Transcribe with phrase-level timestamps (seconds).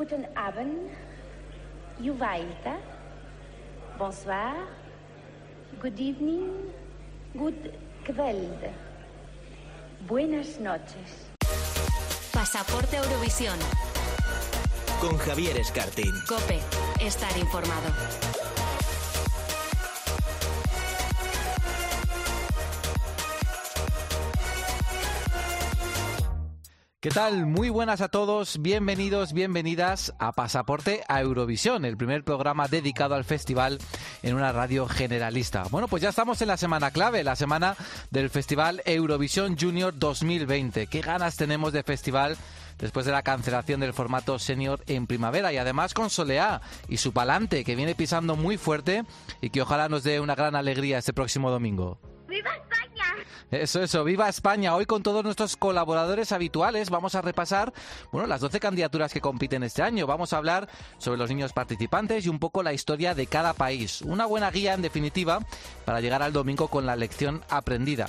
[0.00, 0.88] Guten Abend.
[2.00, 2.78] Juvaita.
[3.98, 4.56] Bonsoir.
[5.78, 6.72] Good evening.
[7.36, 7.74] Good
[8.06, 8.64] kveld.
[10.08, 11.28] Buenas noches.
[12.32, 13.58] Pasaporte Eurovisión.
[15.02, 16.14] Con Javier Escartín.
[16.26, 16.60] Cope.
[16.98, 18.39] Estar informado.
[27.02, 27.46] ¿Qué tal?
[27.46, 33.24] Muy buenas a todos, bienvenidos, bienvenidas a Pasaporte a Eurovisión, el primer programa dedicado al
[33.24, 33.78] festival
[34.22, 35.62] en una radio generalista.
[35.70, 37.74] Bueno, pues ya estamos en la semana clave, la semana
[38.10, 40.88] del Festival Eurovisión Junior 2020.
[40.88, 42.36] ¿Qué ganas tenemos de festival?
[42.78, 47.12] después de la cancelación del formato senior en primavera y además con Soleá y su
[47.12, 49.04] palante que viene pisando muy fuerte
[49.42, 51.98] y que ojalá nos dé una gran alegría este próximo domingo.
[52.30, 53.04] ¡Viva España!
[53.50, 54.76] Eso, eso, viva España.
[54.76, 57.72] Hoy con todos nuestros colaboradores habituales vamos a repasar,
[58.12, 60.06] bueno, las 12 candidaturas que compiten este año.
[60.06, 64.02] Vamos a hablar sobre los niños participantes y un poco la historia de cada país.
[64.02, 65.40] Una buena guía, en definitiva,
[65.84, 68.08] para llegar al domingo con la lección aprendida.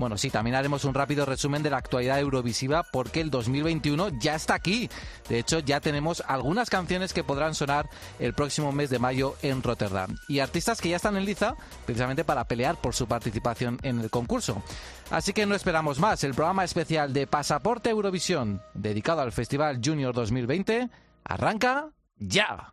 [0.00, 4.34] Bueno, sí, también haremos un rápido resumen de la actualidad eurovisiva porque el 2021 ya
[4.34, 4.88] está aquí.
[5.28, 7.86] De hecho, ya tenemos algunas canciones que podrán sonar
[8.18, 10.16] el próximo mes de mayo en Rotterdam.
[10.26, 14.08] Y artistas que ya están en liza precisamente para pelear por su participación en el
[14.08, 14.62] concurso.
[15.10, 16.24] Así que no esperamos más.
[16.24, 20.88] El programa especial de Pasaporte Eurovisión, dedicado al Festival Junior 2020,
[21.24, 22.72] arranca ya.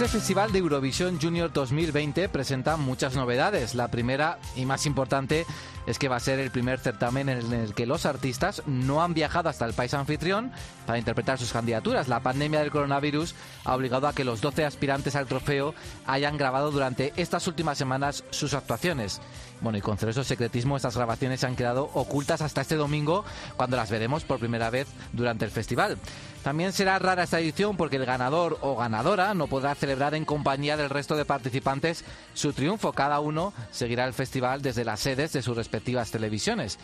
[0.00, 3.74] Este Festival de Eurovisión Junior 2020 presenta muchas novedades.
[3.74, 5.44] La primera y más importante
[5.86, 9.12] es que va a ser el primer certamen en el que los artistas no han
[9.12, 10.52] viajado hasta el país anfitrión
[10.86, 12.08] para interpretar sus candidaturas.
[12.08, 13.34] La pandemia del coronavirus
[13.66, 15.74] ha obligado a que los 12 aspirantes al trofeo
[16.06, 19.20] hayan grabado durante estas últimas semanas sus actuaciones.
[19.60, 23.22] Bueno, y con celoso secretismo estas grabaciones se han quedado ocultas hasta este domingo,
[23.58, 25.98] cuando las veremos por primera vez durante el festival.
[26.42, 30.78] También será rara esta edición porque el ganador o ganadora no podrá celebrar en compañía
[30.78, 32.92] del resto de participantes su triunfo.
[32.92, 36.78] Cada uno seguirá el festival desde las sedes de sus respectivas televisiones.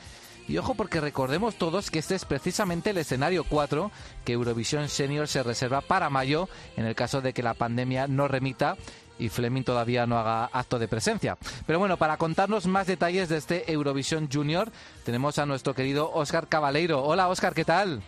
[0.47, 3.91] Y ojo porque recordemos todos que este es precisamente el escenario 4
[4.25, 8.29] que Eurovisión Senior se reserva para mayo en el caso de que la pandemia no
[8.29, 8.77] remita
[9.19, 11.39] y Fleming todavía no haga acto de presencia.
[11.67, 14.71] Pero bueno, para contarnos más detalles de este Eurovisión Junior,
[15.05, 17.03] tenemos a nuestro querido Óscar Cabaleiro.
[17.03, 18.03] Hola Óscar, ¿qué tal?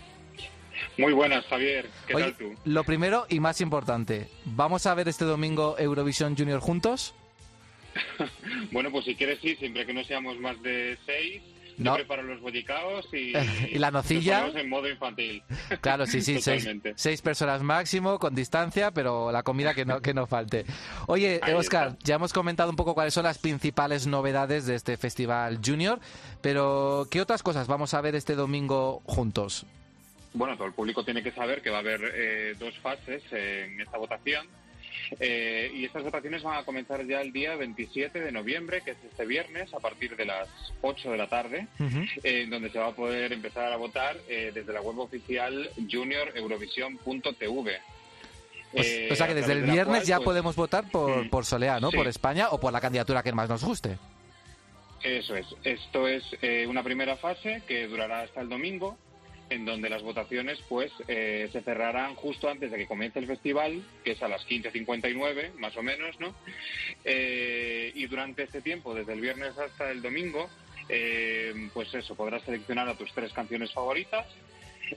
[0.97, 1.89] Muy buenas, Javier.
[2.07, 2.55] ¿Qué tal tú?
[2.65, 7.15] Lo primero y más importante, ¿vamos a ver este domingo Eurovisión Junior juntos?
[8.73, 11.43] bueno, pues si quieres sí, siempre que no seamos más de seis.
[11.79, 11.93] No.
[11.93, 13.33] Yo preparo los boticaos y,
[13.71, 14.49] y la nocilla.
[14.53, 15.43] en modo infantil.
[15.81, 20.13] Claro, sí, sí, seis, seis, personas máximo, con distancia, pero la comida que no, que
[20.13, 20.65] no falte.
[21.07, 25.61] Oye, Oscar, ya hemos comentado un poco cuáles son las principales novedades de este Festival
[25.65, 26.01] Junior,
[26.41, 29.65] pero ¿qué otras cosas vamos a ver este domingo juntos?
[30.35, 33.81] Bueno, todo el público tiene que saber que va a haber eh, dos fases en
[33.81, 34.47] esta votación.
[35.21, 38.99] Eh, y estas votaciones van a comenzar ya el día 27 de noviembre, que es
[39.11, 40.49] este viernes, a partir de las
[40.83, 41.67] 8 de la tarde,
[42.23, 47.81] en donde se va a poder empezar a votar eh, desde la web oficial junioreurovision.tv.
[49.11, 51.91] o sea que desde el viernes ya pues, podemos votar por, mm, por Soleá, ¿no?
[51.91, 53.97] Por España o por la candidatura que más nos guste.
[55.03, 55.47] Eso es.
[55.65, 56.25] Esto es
[56.69, 58.99] una primera fase que durará hasta el domingo
[59.51, 63.83] en donde las votaciones pues eh, se cerrarán justo antes de que comience el festival,
[64.05, 66.35] que es a las 15.59 más o menos, ¿no?
[67.05, 70.49] Eh, y durante este tiempo, desde el viernes hasta el domingo,
[70.89, 74.27] eh, pues eso, podrás seleccionar a tus tres canciones favoritas.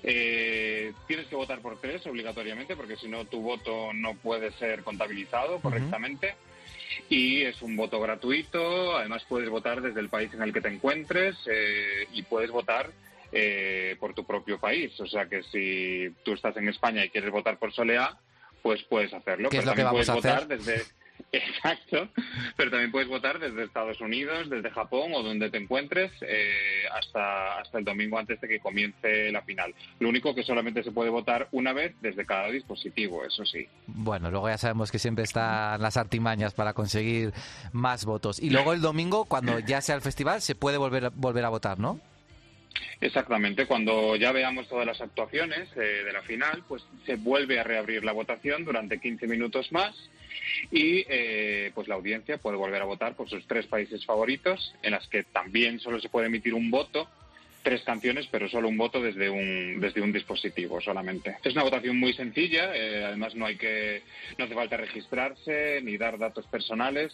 [0.02, 5.60] tienes que votar por tres obligatoriamente porque si no tu voto no puede ser contabilizado
[5.60, 6.36] correctamente.
[7.10, 10.68] Y es un voto gratuito, además puedes votar desde el país en el que te
[10.68, 11.38] encuentres
[12.14, 12.92] y puedes votar
[13.32, 15.00] eh, por tu propio país.
[15.00, 18.18] O sea que si tú estás en España y quieres votar por Soleá,
[18.62, 19.50] pues puedes hacerlo.
[19.50, 20.48] ¿Qué es lo que vamos a hacer?
[20.48, 20.84] desde
[21.32, 22.10] Exacto,
[22.58, 27.60] pero también puedes votar desde Estados Unidos, desde Japón o donde te encuentres eh, hasta,
[27.60, 29.74] hasta el domingo antes de que comience la final.
[30.00, 33.68] Lo único que solamente se puede votar una vez desde cada dispositivo, eso sí.
[33.88, 37.34] Bueno, luego ya sabemos que siempre están las artimañas para conseguir
[37.72, 38.40] más votos.
[38.40, 41.80] Y luego el domingo, cuando ya sea el festival, se puede volver, volver a votar,
[41.80, 42.00] ¿no?
[43.02, 47.64] Exactamente, cuando ya veamos todas las actuaciones eh, de la final, pues se vuelve a
[47.64, 49.96] reabrir la votación durante 15 minutos más
[50.70, 54.92] y eh, pues la audiencia puede volver a votar por sus tres países favoritos, en
[54.92, 57.10] las que también solo se puede emitir un voto
[57.64, 61.38] tres canciones, pero solo un voto desde un, desde un dispositivo solamente.
[61.44, 64.04] Es una votación muy sencilla, eh, además no hay que,
[64.38, 67.14] no hace falta registrarse ni dar datos personales.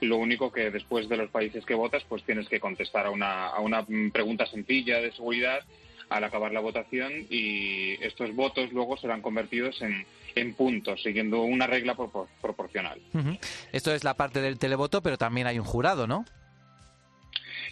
[0.00, 3.46] Lo único que después de los países que votas, pues tienes que contestar a una,
[3.48, 5.60] a una pregunta sencilla de seguridad
[6.08, 11.66] al acabar la votación y estos votos luego serán convertidos en, en puntos, siguiendo una
[11.66, 11.94] regla
[12.40, 13.00] proporcional.
[13.72, 16.24] Esto es la parte del televoto, pero también hay un jurado, ¿no?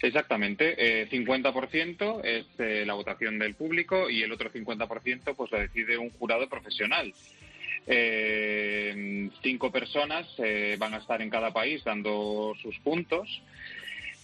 [0.01, 5.59] Exactamente, eh, 50% es eh, la votación del público y el otro 50% pues lo
[5.59, 7.13] decide un jurado profesional.
[7.89, 13.41] Eh, cinco personas eh, van a estar en cada país dando sus puntos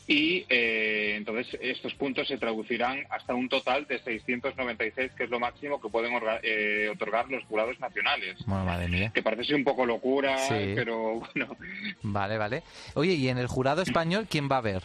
[0.06, 5.40] y eh, entonces estos puntos se traducirán hasta un total de 696, que es lo
[5.40, 8.36] máximo que pueden otorgar los jurados nacionales.
[8.46, 9.12] Bueno, madre mía.
[9.14, 11.56] Que parece un poco locura, pero bueno.
[12.02, 12.64] Vale, vale.
[12.96, 14.84] Oye, ¿y en el jurado español quién va a haber?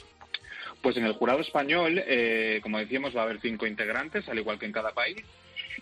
[0.88, 4.58] Pues en el jurado español, eh, como decíamos, va a haber cinco integrantes, al igual
[4.58, 5.18] que en cada país.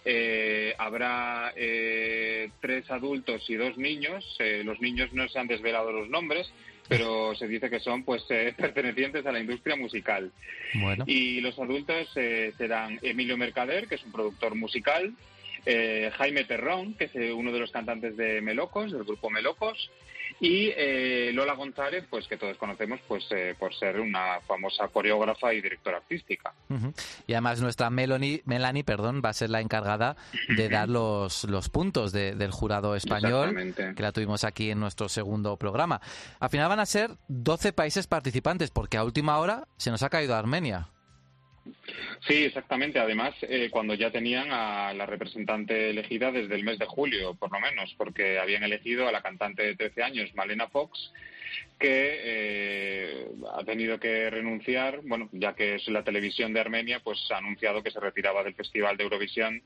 [0.05, 4.37] Eh, habrá eh, tres adultos y dos niños.
[4.65, 6.53] Los niños no se han desvelado los nombres,
[6.89, 8.25] pero se dice que son pues
[8.57, 10.33] pertenecientes a la industria musical.
[10.75, 11.05] Bueno.
[11.07, 12.09] Y los adultos
[12.59, 15.15] serán Emilio Mercader, que es un productor musical,
[15.65, 19.89] Jaime Terrón, que es uno de los cantantes de Melocos, del grupo Melocos,
[20.41, 25.53] y eh, Lola González, pues que todos conocemos pues eh, por ser una famosa coreógrafa
[25.55, 26.53] y directora artística.
[27.27, 30.17] Y además nuestra Melanie, Melanie perdón, va a ser la encargada
[30.57, 33.55] de dar los, los puntos de- del jurado español,
[33.95, 36.01] que la tuvimos aquí en nuestro segundo programa.
[36.41, 40.11] Al final van a ser 12 países participantes, porque a última hora se nos ha
[40.11, 40.89] caído Armenia.
[42.27, 42.99] Sí, exactamente.
[42.99, 47.53] Además, eh, cuando ya tenían a la representante elegida desde el mes de julio, por
[47.53, 51.13] lo menos, porque habían elegido a la cantante de 13 años, Malena Fox,
[51.79, 57.19] que eh, ha tenido que renunciar, bueno, ya que es la televisión de Armenia, pues
[57.31, 59.63] ha anunciado que se retiraba del Festival de Eurovisión,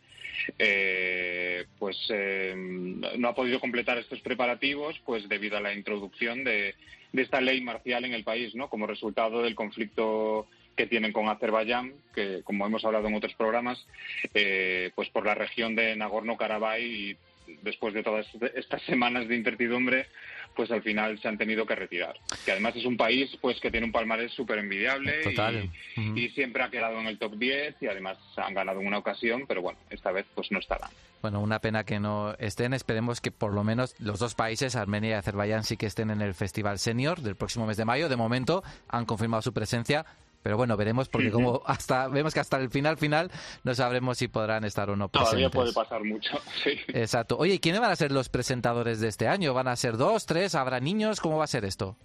[0.58, 6.74] eh, pues eh, no ha podido completar estos preparativos, pues debido a la introducción de,
[7.12, 8.68] de esta ley marcial en el país, ¿no?
[8.68, 13.86] Como resultado del conflicto que tienen con Azerbaiyán, que como hemos hablado en otros programas,
[14.34, 17.16] eh, pues por la región de Nagorno-Karabaj y
[17.62, 20.06] después de todas estas semanas de incertidumbre,
[20.54, 22.16] pues al final se han tenido que retirar.
[22.44, 25.70] Que además es un país pues que tiene un palmarés súper envidiable Total.
[25.96, 29.44] y siempre ha quedado en el top 10 y además han ganado en una ocasión,
[29.46, 30.90] pero bueno, esta vez pues no estarán.
[31.22, 32.72] Bueno, una pena que no estén.
[32.72, 36.22] Esperemos que por lo menos los dos países, Armenia y Azerbaiyán, sí que estén en
[36.22, 38.08] el Festival Senior del próximo mes de mayo.
[38.08, 40.06] De momento han confirmado su presencia.
[40.42, 43.30] Pero bueno, veremos porque como hasta vemos que hasta el final final
[43.62, 45.30] no sabremos si podrán estar o no presentes.
[45.30, 46.70] Todavía puede pasar mucho, sí.
[46.88, 47.36] Exacto.
[47.38, 49.52] Oye, ¿y quiénes van a ser los presentadores de este año?
[49.52, 50.54] ¿Van a ser dos, tres?
[50.54, 51.20] ¿Habrá niños?
[51.20, 51.96] ¿Cómo va a ser esto?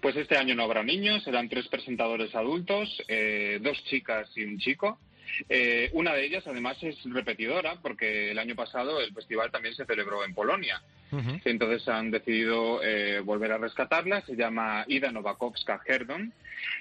[0.00, 4.58] Pues este año no habrá niños, serán tres presentadores adultos, eh, dos chicas y un
[4.58, 5.00] chico.
[5.48, 9.84] Eh, una de ellas, además, es repetidora, porque el año pasado el festival también se
[9.84, 10.82] celebró en Polonia.
[11.44, 14.22] Entonces han decidido eh, volver a rescatarla.
[14.22, 16.32] Se llama Ida Nowakowska-Herdon.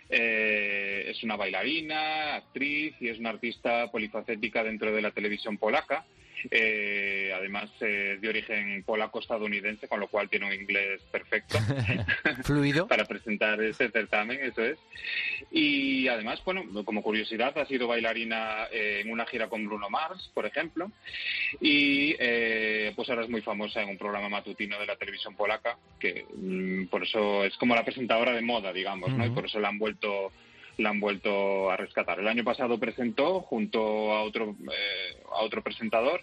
[0.09, 6.05] Eh, es una bailarina, actriz y es una artista polifacética dentro de la televisión polaca.
[6.51, 11.57] Eh, además, eh, de origen polaco-estadounidense, con lo cual tiene un inglés perfecto
[12.43, 12.87] Fluido.
[12.89, 14.77] para presentar este certamen, eso es.
[15.51, 20.31] Y además, bueno, como curiosidad, ha sido bailarina eh, en una gira con Bruno Mars,
[20.33, 20.91] por ejemplo,
[21.59, 25.77] y eh, pues ahora es muy famosa en un programa matutino de la televisión polaca,
[25.99, 29.25] que mm, por eso es como la presentadora de moda, digamos, ¿no?
[29.25, 30.31] Y por eso la han vuelto
[30.77, 32.19] la han vuelto a rescatar.
[32.19, 36.21] El año pasado presentó junto a otro eh, a otro presentador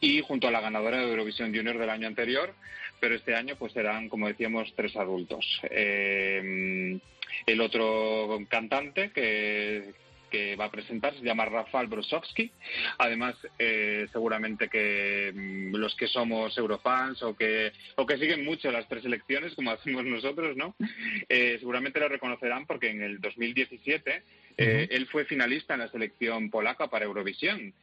[0.00, 2.54] y junto a la ganadora de Eurovisión Junior del año anterior,
[3.00, 5.44] pero este año pues serán, como decíamos, tres adultos.
[5.70, 6.98] Eh,
[7.46, 9.92] el otro cantante que,
[10.32, 12.50] que va a presentar se llama Rafael Brosowski.
[12.96, 18.72] Además, eh, seguramente que mm, los que somos eurofans o que, o que siguen mucho
[18.72, 20.74] las tres elecciones, como hacemos nosotros, ¿no?
[21.28, 24.22] Eh, seguramente lo reconocerán porque en el 2017
[24.56, 27.74] eh, él fue finalista en la selección polaca para Eurovisión.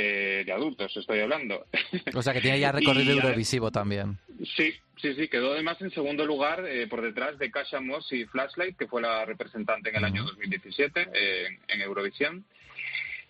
[0.00, 1.66] Eh, de adultos, estoy hablando.
[2.14, 4.16] O sea que tiene ya recorrido Y, Eurovisivo también.
[4.56, 8.24] Sí, sí, sí, quedó además en segundo lugar eh, por detrás de Kasia Moss y
[8.24, 12.44] Flashlight, que fue la representante en el año 2017 eh, en Eurovisión.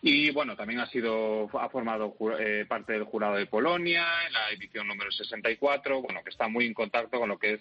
[0.03, 4.51] Y bueno, también ha sido ha formado eh, parte del jurado de Polonia en la
[4.51, 7.61] edición número 64, bueno, que está muy en contacto con lo que es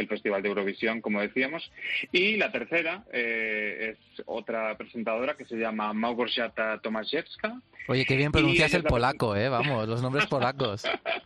[0.00, 1.70] el Festival de Eurovisión, como decíamos.
[2.12, 7.60] Y la tercera eh, es otra presentadora que se llama Małgorzata Tomaszewska.
[7.88, 9.48] Oye, qué bien pronuncias el polaco, ¿eh?
[9.48, 10.84] Vamos, los nombres polacos.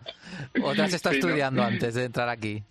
[0.63, 1.27] Otra se está Sí, ¿no?
[1.29, 2.63] estudiando antes de entrar aquí.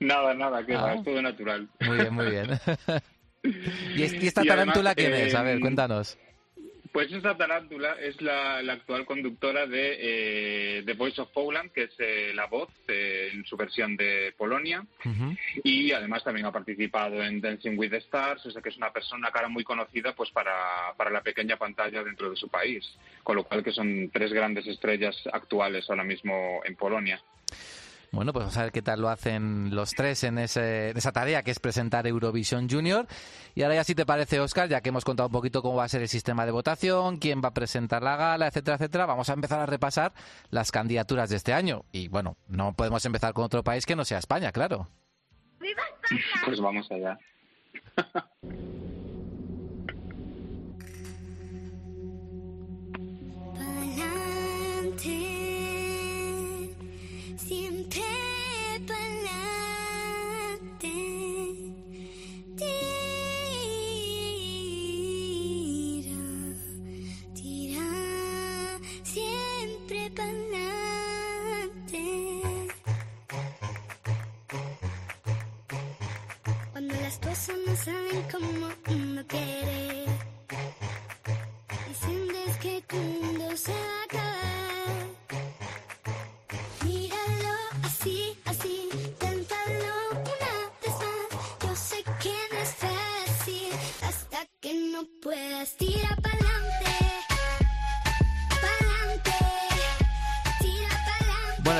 [0.00, 0.82] Nada, nada, que Ah.
[0.82, 1.68] va, es todo natural.
[1.80, 2.46] Muy bien, muy bien.
[3.96, 5.34] ¿Y, es- y esta Y además, tarántula quién es?
[5.34, 6.18] A ver, eh, cuéntanos.
[6.94, 11.82] Pues esta tarántula es la, la actual conductora de eh, The Voice of Poland, que
[11.82, 14.86] es eh, la voz eh, en su versión de Polonia.
[15.64, 18.92] Y además también ha participado en Dancing with the Stars, o sea que es una
[18.92, 22.88] persona, cara muy conocida pues para, para la pequeña pantalla dentro de su país.
[23.24, 27.20] Con lo cual que son tres grandes estrellas actuales ahora mismo en Polonia.
[28.14, 31.12] Bueno, pues vamos a ver qué tal lo hacen los tres en, ese- en esa
[31.12, 33.06] tarea que es presentar Eurovisión Junior.
[33.54, 35.84] Y ahora ya si te parece, Oscar, ya que hemos contado un poquito cómo va
[35.84, 39.28] a ser el sistema de votación, quién va a presentar la gala, etcétera, etcétera, vamos
[39.30, 40.12] a empezar a repasar
[40.50, 41.84] las candidaturas de este año.
[41.92, 44.88] Y bueno, no podemos empezar con otro país que no sea España, claro.
[46.46, 47.18] Pues vamos allá.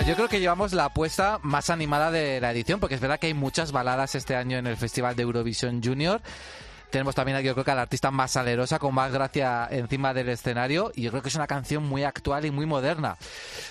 [0.06, 3.28] yo creo que llevamos la apuesta más animada de la edición, porque es verdad que
[3.28, 6.20] hay muchas baladas este año en el Festival de Eurovisión Junior.
[6.90, 10.28] Tenemos también, yo creo que a la artista más salerosa, con más gracia encima del
[10.28, 13.16] escenario, y yo creo que es una canción muy actual y muy moderna.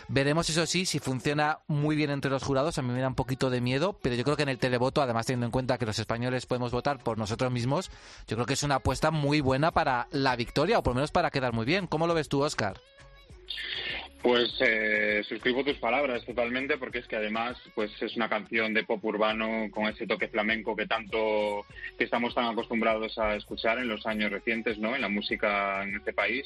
[0.07, 2.79] Veremos, eso sí, si funciona muy bien entre los jurados.
[2.79, 5.01] A mí me da un poquito de miedo, pero yo creo que en el televoto,
[5.03, 7.91] además teniendo en cuenta que los españoles podemos votar por nosotros mismos,
[8.27, 11.11] yo creo que es una apuesta muy buena para la victoria, o por lo menos
[11.11, 11.85] para quedar muy bien.
[11.85, 12.81] ¿Cómo lo ves tú, Oscar?
[14.23, 18.85] Pues eh, suscribo tus palabras totalmente porque es que además pues es una canción de
[18.85, 21.65] pop urbano con ese toque flamenco que tanto
[21.97, 24.95] que estamos tan acostumbrados a escuchar en los años recientes, ¿no?
[24.95, 26.45] En la música en este país,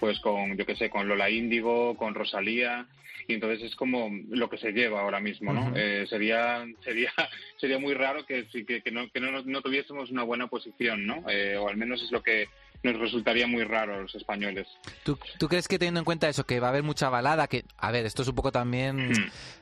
[0.00, 2.86] pues con yo qué sé, con Lola Índigo, con Rosalía
[3.26, 5.70] y entonces es como lo que se lleva ahora mismo, ¿no?
[5.76, 7.12] Eh, sería sería
[7.60, 11.24] sería muy raro que que, que no que no, no tuviésemos una buena posición, ¿no?
[11.28, 12.48] Eh, o al menos es lo que
[12.82, 14.66] nos resultaría muy raro a los españoles.
[15.04, 17.64] ¿Tú, tú crees que teniendo en cuenta eso, que va a haber mucha balada, que,
[17.76, 19.12] a ver, esto es un poco también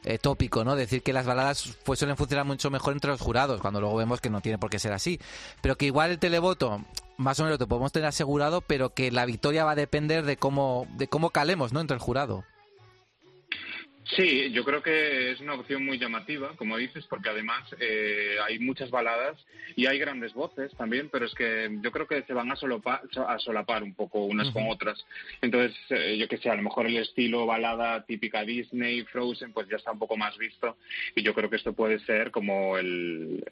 [0.04, 0.76] eh, tópico, ¿no?
[0.76, 4.20] Decir que las baladas pues, suelen funcionar mucho mejor entre los jurados, cuando luego vemos
[4.20, 5.18] que no tiene por qué ser así.
[5.62, 6.85] Pero que igual el televoto,
[7.16, 10.37] más o menos lo podemos tener asegurado, pero que la victoria va a depender de
[10.37, 11.80] cómo, de cómo calemos, ¿no?
[11.80, 12.44] Entre el jurado.
[14.14, 18.58] Sí, yo creo que es una opción muy llamativa, como dices, porque además eh, hay
[18.60, 19.36] muchas baladas
[19.75, 23.38] y hay grandes voces también, pero es que yo creo que se van a, a
[23.38, 24.72] solapar un poco unas con Ujú.
[24.72, 25.04] otras.
[25.42, 29.66] Entonces, eh, yo que sé, a lo mejor el estilo balada típica Disney, Frozen, pues
[29.68, 30.76] ya está un poco más visto
[31.16, 33.44] y yo creo que esto puede ser como el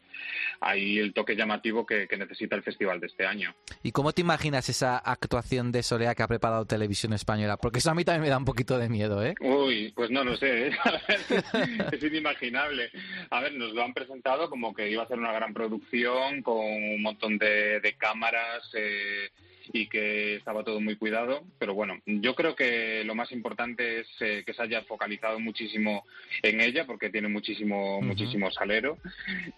[0.60, 3.54] ahí el toque llamativo que, que necesita el festival de este año.
[3.82, 7.56] ¿Y cómo te imaginas esa actuación de Soleá que ha preparado Televisión Española?
[7.56, 9.34] Porque eso a mí también me da un poquito de miedo, ¿eh?
[9.40, 10.70] Uy, pues no lo sé, ¿eh?
[11.92, 12.90] es inimaginable.
[13.30, 16.56] A ver, nos lo han presentado como que iba a ser una gran producción con
[16.56, 19.30] un montón de, de cámaras eh,
[19.72, 24.08] y que estaba todo muy cuidado, pero bueno, yo creo que lo más importante es
[24.20, 26.04] eh, que se haya focalizado muchísimo
[26.42, 28.98] en ella porque tiene muchísimo, muchísimo salero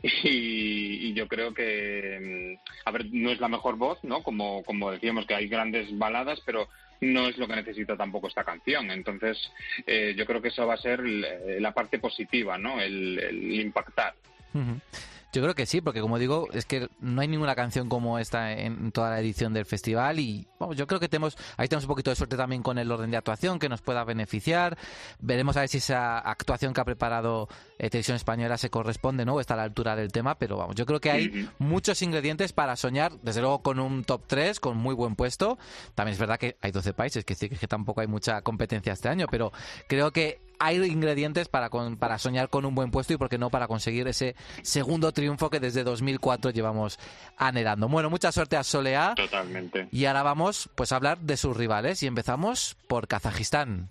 [0.02, 4.23] y, y yo creo que, mm, a ver, no es la mejor voz, ¿no?
[4.23, 6.69] Como, como decíamos que hay grandes baladas, pero
[7.00, 8.90] no es lo que necesita tampoco esta canción.
[8.90, 9.38] Entonces,
[9.86, 12.80] eh, yo creo que eso va a ser l- la parte positiva, ¿no?
[12.80, 14.14] El, el impactar.
[15.33, 18.52] Yo creo que sí, porque como digo, es que no hay ninguna canción como esta
[18.52, 21.88] en toda la edición del festival y vamos, yo creo que tenemos ahí tenemos un
[21.88, 24.78] poquito de suerte también con el orden de actuación que nos pueda beneficiar.
[25.18, 29.35] Veremos a ver si esa actuación que ha preparado eh, Televisión Española se corresponde, ¿no?
[29.35, 32.52] O está a la altura del tema, pero vamos, yo creo que hay muchos ingredientes
[32.52, 35.59] para soñar, desde luego con un top 3, con muy buen puesto.
[35.95, 39.09] También es verdad que hay 12 países, que sí que tampoco hay mucha competencia este
[39.09, 39.52] año, pero
[39.88, 43.50] creo que hay ingredientes para, para soñar con un buen puesto y, por qué no,
[43.50, 46.98] para conseguir ese segundo triunfo que desde 2004 llevamos
[47.36, 47.88] anhelando.
[47.88, 49.14] Bueno, mucha suerte a Soleá.
[49.14, 49.88] Totalmente.
[49.92, 53.90] Y ahora vamos pues a hablar de sus rivales y empezamos por Kazajistán.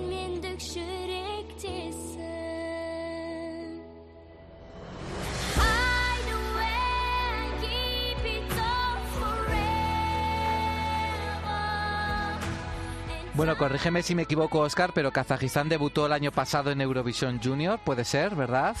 [13.41, 17.79] Bueno, corrígeme si me equivoco, Oscar, pero Kazajistán debutó el año pasado en Eurovisión Junior,
[17.83, 18.75] puede ser, ¿verdad?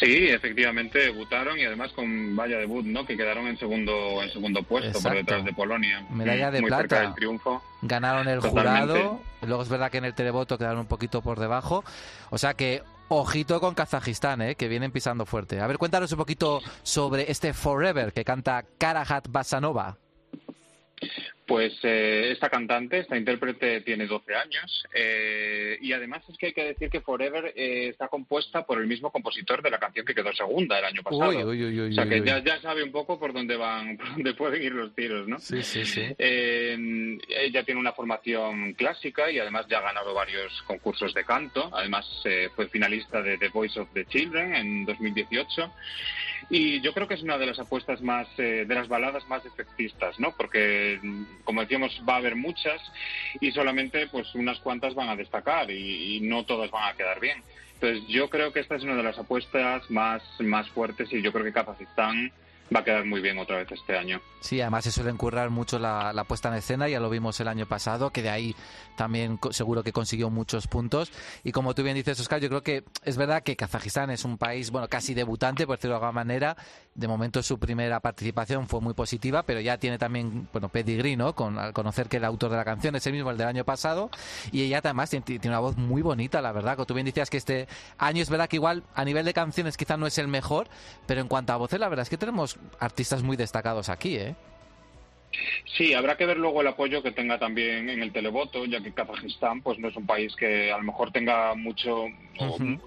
[0.00, 3.06] Sí, efectivamente debutaron y además con vaya debut, ¿no?
[3.06, 6.04] Que quedaron en segundo en segundo puesto por detrás de Polonia.
[6.10, 6.82] Medalla de Muy plata.
[6.82, 7.62] Cerca del triunfo.
[7.82, 9.20] Ganaron el jurado.
[9.42, 11.84] Luego es verdad que en el televoto quedaron un poquito por debajo.
[12.30, 14.56] O sea que ojito con Kazajistán, ¿eh?
[14.56, 15.60] que vienen pisando fuerte.
[15.60, 19.96] A ver, cuéntanos un poquito sobre este Forever que canta Karahat Basanova.
[21.46, 26.52] Pues eh, esta cantante, esta intérprete tiene 12 años eh, y además es que hay
[26.52, 30.14] que decir que Forever eh, está compuesta por el mismo compositor de la canción que
[30.14, 31.30] quedó segunda el año pasado.
[31.30, 34.94] o sea que ya, sabe un poco por dónde van, por dónde pueden ir los
[34.94, 35.40] tiros, ¿no?
[35.40, 36.14] Sí, sí, sí.
[36.18, 41.70] ella tiene una formación clásica y además ya ha ganado varios concursos de canto.
[41.72, 42.06] Además
[42.54, 45.72] fue finalista de The Voice of the Children en 2018
[46.50, 50.18] y yo creo que es una de las apuestas más, de las baladas más efectistas,
[50.20, 50.34] ¿no?
[50.36, 51.00] Porque
[51.44, 52.80] como decíamos, va a haber muchas
[53.40, 57.20] y solamente pues unas cuantas van a destacar y, y, no todas van a quedar
[57.20, 57.42] bien.
[57.74, 61.32] Entonces yo creo que esta es una de las apuestas más, más fuertes y yo
[61.32, 62.32] creo que Kazajistán
[62.74, 64.20] va a quedar muy bien otra vez este año.
[64.40, 67.66] Sí, además se suele encurrar mucho la, puesta en escena, ya lo vimos el año
[67.66, 68.56] pasado, que de ahí
[68.96, 71.12] también seguro que consiguió muchos puntos.
[71.44, 74.38] Y como tú bien dices, Oscar, yo creo que es verdad que Kazajistán es un
[74.38, 76.56] país, bueno, casi debutante, por decirlo de alguna manera.
[76.94, 81.34] De momento su primera participación fue muy positiva, pero ya tiene también, bueno, pedigrí, ¿no?
[81.34, 83.64] Con, al conocer que el autor de la canción es el mismo, el del año
[83.64, 84.10] pasado.
[84.50, 86.76] Y ella además tiene, una voz muy bonita, la verdad.
[86.76, 89.76] Como tú bien decías que este año es verdad que igual a nivel de canciones
[89.76, 90.68] quizá no es el mejor,
[91.06, 94.36] pero en cuanto a voces, la verdad es que tenemos artistas muy destacados aquí, ¿eh?
[95.76, 98.92] Sí, habrá que ver luego el apoyo que tenga también en el televoto, ya que
[98.92, 102.06] Kazajistán pues no es un país que a lo mejor tenga mucho,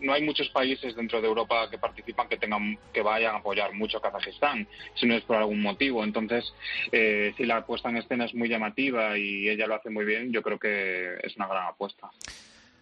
[0.02, 3.74] no hay muchos países dentro de Europa que participan que tengan que vayan a apoyar
[3.74, 6.04] mucho a Kazajistán, si no es por algún motivo.
[6.04, 6.54] Entonces,
[6.92, 10.32] eh, si la puesta en escena es muy llamativa y ella lo hace muy bien,
[10.32, 12.10] yo creo que es una gran apuesta.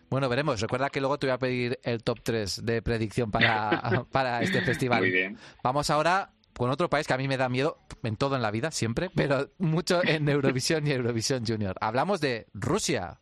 [0.09, 0.61] Bueno, veremos.
[0.61, 4.61] Recuerda que luego te voy a pedir el top 3 de predicción para, para este
[4.61, 4.99] festival.
[4.99, 5.37] Muy bien.
[5.63, 8.50] Vamos ahora con otro país que a mí me da miedo en todo en la
[8.50, 11.76] vida, siempre, pero mucho en Eurovisión y Eurovisión Junior.
[11.80, 13.20] Hablamos de Rusia.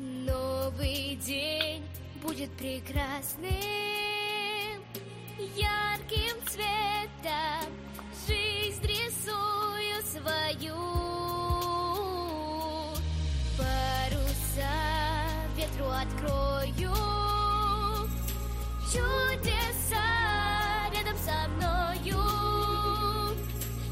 [0.00, 1.82] Новый день
[2.22, 4.03] будет прекрасным.
[5.56, 7.70] ярким цветом
[8.26, 10.76] жизнь рисую свою.
[13.56, 14.76] Паруса
[15.56, 16.94] ветру открою,
[18.92, 20.06] чудеса
[20.92, 22.22] рядом со мною.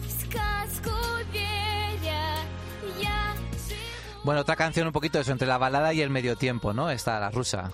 [0.07, 0.97] В сказку
[1.33, 2.25] веря,
[2.99, 3.35] я
[3.69, 4.25] живу.
[4.25, 6.91] Bueno, otra canción un poquito eso, entre la balada y el medio tiempo, ¿no?
[6.91, 7.73] Esta, la rusa.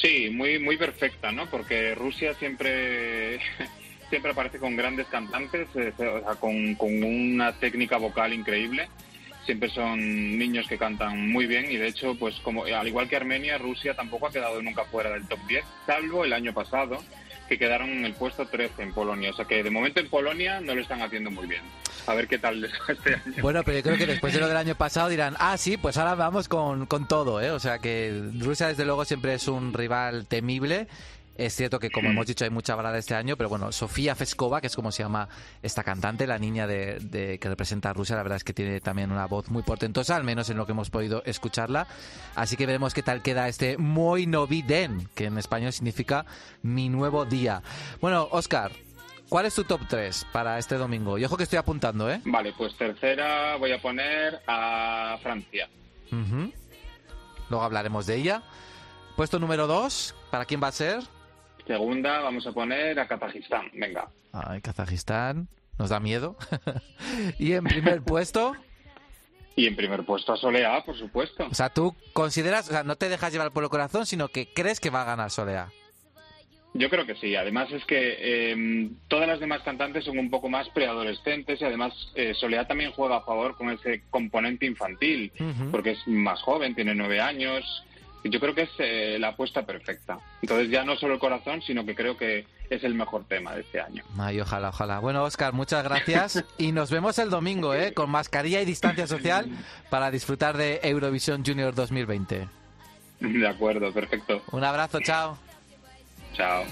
[0.00, 1.46] Sí, muy, muy perfecta, ¿no?
[1.46, 3.38] Porque Rusia siempre,
[4.10, 8.88] siempre aparece con grandes cantantes, eh, o sea, con, con una técnica vocal increíble
[9.46, 13.16] siempre son niños que cantan muy bien y de hecho, pues como al igual que
[13.16, 17.02] Armenia, Rusia tampoco ha quedado nunca fuera del top 10, salvo el año pasado,
[17.48, 19.30] que quedaron en el puesto 13 en Polonia.
[19.30, 21.62] O sea que de momento en Polonia no lo están haciendo muy bien.
[22.06, 23.42] A ver qué tal este año.
[23.42, 25.96] Bueno, pero yo creo que después de lo del año pasado dirán, ah, sí, pues
[25.96, 27.50] ahora vamos con, con todo, ¿eh?
[27.50, 30.88] O sea que Rusia desde luego siempre es un rival temible.
[31.38, 34.60] Es cierto que, como hemos dicho, hay mucha balada este año, pero bueno, Sofía Feskova,
[34.60, 35.28] que es como se llama
[35.62, 38.80] esta cantante, la niña de, de- que representa a Rusia, la verdad es que tiene
[38.80, 41.86] también una voz muy portentosa, al menos en lo que hemos podido escucharla.
[42.34, 46.24] Así que veremos qué tal queda este Moi Novi Den, que en español significa
[46.62, 47.62] mi nuevo día.
[48.00, 48.72] Bueno, Oscar,
[49.28, 51.18] ¿cuál es tu top 3 para este domingo?
[51.18, 52.20] Y ojo que estoy apuntando, ¿eh?
[52.24, 55.68] Vale, pues tercera voy a poner a Francia.
[57.48, 58.42] Luego hablaremos de ella.
[59.16, 61.00] Puesto número 2, ¿para quién va a ser?
[61.66, 63.70] Segunda vamos a poner a Kazajistán.
[63.74, 64.08] Venga.
[64.32, 65.48] Ay, Kazajistán.
[65.78, 66.36] Nos da miedo.
[67.38, 68.54] y en primer puesto,
[69.56, 71.46] Y en primer puesto a Soleá, por supuesto.
[71.50, 74.52] o sea, tú consideras, o sea, no te dejas llevar por el corazón, sino que
[74.52, 75.68] crees que va a ganar Solea.
[76.74, 77.34] Yo creo que sí.
[77.36, 81.94] Además es que eh, todas las demás cantantes son un poco más preadolescentes y además
[82.14, 85.32] eh, Soleá también juega a favor con ese componente infantil,
[85.70, 87.64] porque es más joven, tiene nueve años.
[88.24, 90.18] Yo creo que es eh, la apuesta perfecta.
[90.42, 93.60] Entonces ya no solo el corazón, sino que creo que es el mejor tema de
[93.60, 94.02] este año.
[94.18, 94.98] Ay, ojalá, ojalá.
[94.98, 96.44] Bueno, Oscar, muchas gracias.
[96.58, 97.92] Y nos vemos el domingo, ¿eh?
[97.92, 99.46] Con mascarilla y distancia social
[99.90, 102.48] para disfrutar de Eurovisión Junior 2020.
[103.20, 104.42] De acuerdo, perfecto.
[104.52, 105.38] Un abrazo, chao.
[106.34, 106.64] Chao.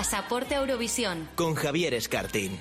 [0.00, 1.28] Pasaporte Eurovisión.
[1.34, 2.58] Con Javier Escartín.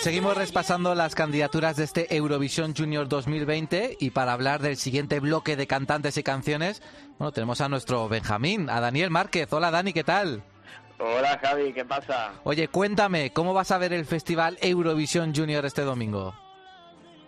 [0.00, 5.20] Pues seguimos repasando las candidaturas de este Eurovisión Junior 2020 y para hablar del siguiente
[5.20, 6.80] bloque de cantantes y canciones,
[7.18, 9.52] bueno, tenemos a nuestro Benjamín, a Daniel Márquez.
[9.52, 10.42] Hola Dani, ¿qué tal?
[10.98, 12.32] Hola Javi, ¿qué pasa?
[12.44, 16.34] Oye, cuéntame, ¿cómo vas a ver el Festival Eurovisión Junior este domingo?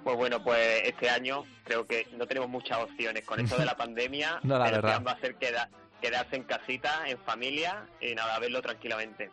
[0.04, 3.24] Pues bueno, pues este año creo que no tenemos muchas opciones.
[3.24, 5.68] Con esto de la pandemia, No, la el plan va a ser queda-
[6.00, 9.30] quedarse en casita, en familia y nada, verlo tranquilamente.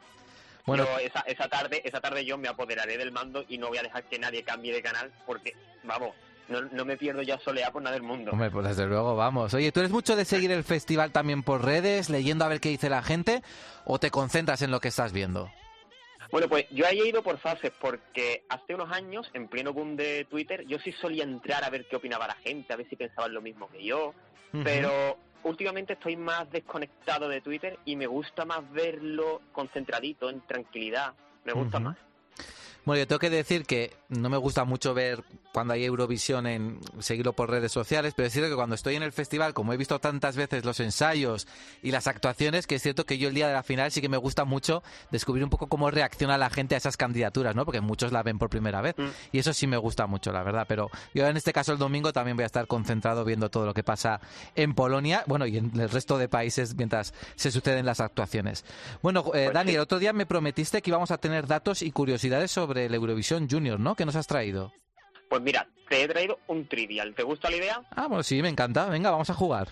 [0.66, 3.78] Bueno, Yo esa, esa tarde esa tarde yo me apoderaré del mando y no voy
[3.80, 6.14] a dejar que nadie cambie de canal porque, vamos,
[6.48, 8.32] no, no me pierdo ya Soleá por nada del mundo.
[8.32, 9.54] hombre, pues desde luego, vamos.
[9.54, 12.70] Oye, ¿tú eres mucho de seguir el festival también por redes, leyendo a ver qué
[12.70, 13.42] dice la gente,
[13.86, 15.52] o te concentras en lo que estás viendo?
[16.32, 20.26] Bueno, pues yo he ido por fases porque hace unos años, en pleno boom de
[20.30, 23.34] Twitter, yo sí solía entrar a ver qué opinaba la gente, a ver si pensaban
[23.34, 24.14] lo mismo que yo.
[24.64, 31.14] Pero últimamente estoy más desconectado de Twitter y me gusta más verlo concentradito, en tranquilidad.
[31.46, 31.98] Me gusta más.
[32.86, 36.80] Bueno, yo tengo que decir que no me gusta mucho ver cuando hay Eurovisión en
[37.00, 39.78] seguirlo por redes sociales, pero es cierto que cuando estoy en el festival, como he
[39.78, 41.48] visto tantas veces los ensayos
[41.84, 44.10] y las actuaciones, que es cierto que yo el día de la final sí que
[44.10, 47.66] me gusta mucho descubrir un poco cómo reacciona la gente a esas candidaturas, ¿no?
[47.66, 49.08] Porque muchos la ven por primera vez Mm.
[49.32, 50.66] y eso sí me gusta mucho, la verdad.
[50.68, 53.74] Pero yo en este caso el domingo también voy a estar concentrado viendo todo lo
[53.74, 54.20] que pasa
[54.56, 58.66] en Polonia, bueno, y en el resto de países mientras se suceden las actuaciones.
[59.02, 61.92] Bueno, eh, Pues Dani, el otro día me prometiste que íbamos a tener datos y
[61.92, 63.96] curiosidades sobre el Eurovisión Junior, ¿no?
[63.96, 64.72] ¿Qué nos has traído?
[65.30, 67.14] Pues mira, te he traído un trivial.
[67.16, 67.82] ¿Te gusta la idea?
[67.92, 68.88] Ah, bueno, sí, me encanta.
[68.88, 69.70] Venga, vamos a jugar.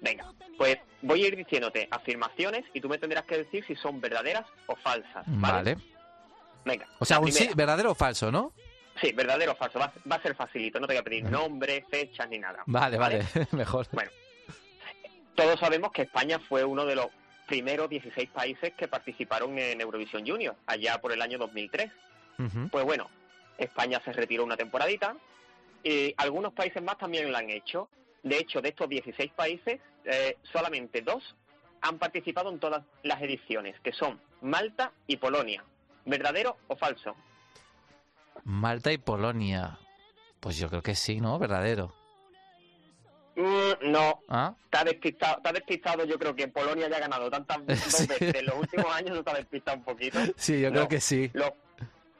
[0.00, 4.00] Venga, pues voy a ir diciéndote afirmaciones y tú me tendrás que decir si son
[4.00, 5.24] verdaderas o falsas.
[5.26, 5.74] Vale.
[5.74, 5.76] Vale.
[6.64, 6.86] Venga.
[6.98, 8.52] O sea, un sí, verdadero o falso, ¿no?
[9.00, 9.78] Sí, verdadero o falso.
[9.78, 10.80] Va, va a ser facilito.
[10.80, 12.62] No te voy a pedir nombre, fechas ni nada.
[12.66, 13.86] Vale, vale, mejor.
[13.92, 14.10] Bueno,
[15.34, 17.06] todos sabemos que España fue uno de los
[17.46, 21.90] primeros 16 países que participaron en Eurovisión Junior, allá por el año 2003.
[22.38, 22.68] Ujú.
[22.70, 23.10] Pues bueno,
[23.58, 25.16] España se retiró una temporadita
[25.82, 27.88] y algunos países más también lo han hecho.
[28.22, 31.34] De hecho, de estos 16 países, eh, solamente dos
[31.82, 35.62] han participado en todas las ediciones, que son Malta y Polonia.
[36.06, 37.14] ¿Verdadero o falso?
[38.44, 39.78] Malta y Polonia.
[40.40, 41.38] Pues yo creo que sí, ¿no?
[41.38, 41.94] Verdadero.
[43.36, 44.54] Mm, no, ¿Ah?
[44.64, 46.04] está despistado, está despistado.
[46.04, 48.06] Yo creo que Polonia ya ha ganado tantas dos Sí.
[48.06, 50.18] veces en los últimos años, está despistado un poquito.
[50.36, 51.30] Sí, yo creo que sí.
[51.34, 51.50] Los,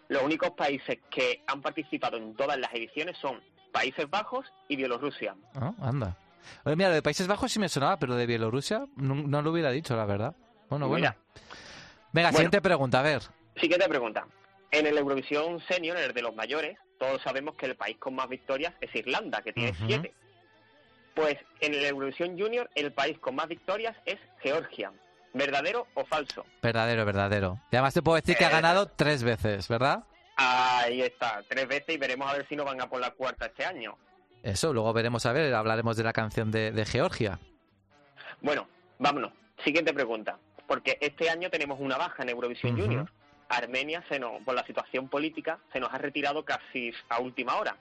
[0.09, 3.41] los únicos países que han participado en todas las ediciones son
[3.73, 5.35] Países Bajos y Bielorrusia.
[5.55, 6.17] Ah, anda.
[6.65, 9.51] Oye, mira, lo de Países Bajos sí me sonaba, pero de Bielorrusia no, no lo
[9.51, 10.35] hubiera dicho, la verdad.
[10.69, 11.09] Bueno, bueno.
[11.11, 11.17] Mira,
[12.13, 12.37] Venga, Bueno.
[12.39, 13.23] siguiente pregunta, a ver.
[13.57, 14.27] siguiente pregunta.
[14.71, 18.15] En el Eurovisión Senior, en el de los mayores, todos sabemos que el país con
[18.15, 19.87] más victorias es Irlanda, que tiene Ujú.
[19.87, 20.15] siete.
[21.15, 24.93] Pues en el Eurovisión Junior, el país con más victorias es Georgia.
[25.33, 26.45] ¿Verdadero o falso?
[26.63, 27.59] Verdadero, verdadero.
[27.71, 28.53] Y además te puedo decir que ha Eh.
[28.53, 30.05] ganado tres veces, ¿verdad?
[30.37, 33.47] Ahí está, tres veces y veremos a ver si no van a por la cuarta
[33.47, 33.97] este año.
[34.43, 37.39] Eso, luego veremos a ver, hablaremos de la canción de, de Georgia.
[38.41, 39.33] Bueno, vámonos.
[39.65, 40.39] Siguiente pregunta.
[40.67, 42.79] Porque este año tenemos una baja en Eurovisión.
[42.79, 43.11] Junior.
[43.49, 47.77] Armenia, se nos, por la situación política, se nos ha retirado casi a última hora.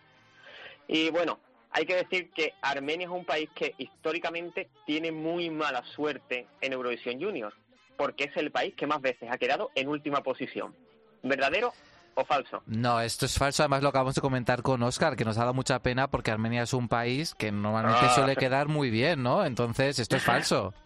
[0.87, 1.39] Y bueno,
[1.73, 6.73] hay que decir que Armenia es un país que históricamente tiene muy mala suerte en
[6.73, 7.53] Eurovisión Junior,
[7.97, 10.75] porque es el país que más veces ha quedado en última posición.
[11.23, 11.73] ¿Verdadero
[12.15, 12.61] o falso?
[12.67, 13.63] No, esto es falso.
[13.63, 16.63] Además, lo acabamos de comentar con Oscar, que nos ha dado mucha pena porque Armenia
[16.63, 18.09] es un país que normalmente Ah.
[18.15, 19.45] suele quedar muy bien, ¿no?
[19.45, 20.73] Entonces, esto es falso.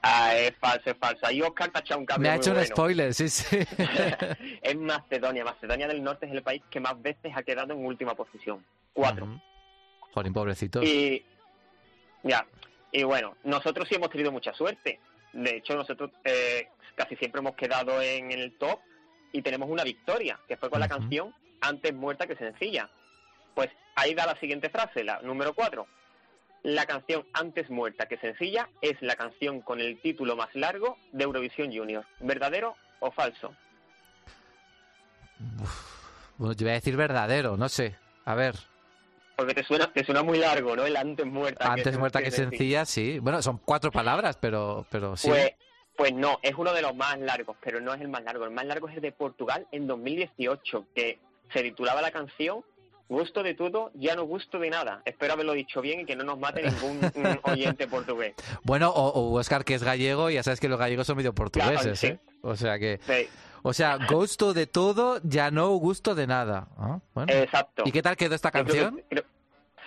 [0.00, 1.26] Ah, es falso, es falso.
[1.26, 2.68] Ahí Oscar te ha echado un cambio Me ha muy hecho un bueno.
[2.68, 3.58] spoiler, sí, sí.
[4.62, 5.44] es Macedonia.
[5.44, 8.64] Macedonia del Norte es el país que más veces ha quedado en última posición.
[8.92, 9.26] Cuatro.
[10.12, 10.82] Jolín, pobrecito.
[10.82, 11.24] Y
[12.22, 12.46] ya,
[12.90, 15.00] y bueno, nosotros sí hemos tenido mucha suerte.
[15.32, 18.80] De hecho, nosotros eh, casi siempre hemos quedado en el top
[19.32, 22.90] y tenemos una victoria, que fue con la canción Antes muerta que sencilla.
[23.54, 25.86] Pues ahí da la siguiente frase, la número cuatro.
[26.62, 31.24] La canción Antes muerta que sencilla es la canción con el título más largo de
[31.24, 32.04] Eurovisión Junior.
[32.20, 33.54] ¿Verdadero o falso?
[36.36, 37.96] Bueno, yo voy a decir verdadero, no sé.
[38.24, 38.54] A ver,
[39.42, 40.84] Porque te suena, te suena muy largo, ¿no?
[40.86, 41.64] El antes muerta.
[41.64, 43.18] que antes sen- muerta que sencilla, sí.
[43.18, 45.28] Bueno, son cuatro palabras, pero, pero sí.
[45.28, 45.52] Pues,
[45.96, 48.44] pues no, es uno de los más largos, pero no es el más largo.
[48.44, 51.18] El más largo es el de Portugal en 2018, que
[51.52, 52.64] se titulaba la canción
[53.08, 55.02] Gusto de todo, ya no gusto de nada.
[55.04, 58.32] Espero haberlo dicho bien y que no nos mate ningún mm, oyente portugués.
[58.62, 61.98] Bueno, o, o Oscar, que es gallego, ya sabes que los gallegos son medio portugueses,
[61.98, 62.06] sí.
[62.06, 62.18] ¿eh?
[62.40, 63.00] O sea que...
[63.06, 63.28] Sí,
[63.64, 66.68] O sea, gusto de todo, ya no gusto de nada.
[66.78, 67.30] Ah, bueno.
[67.34, 67.82] exacto.
[67.84, 69.04] ¿Y qué tal quedó esta Yo creo que- canción?
[69.10, 69.24] creo-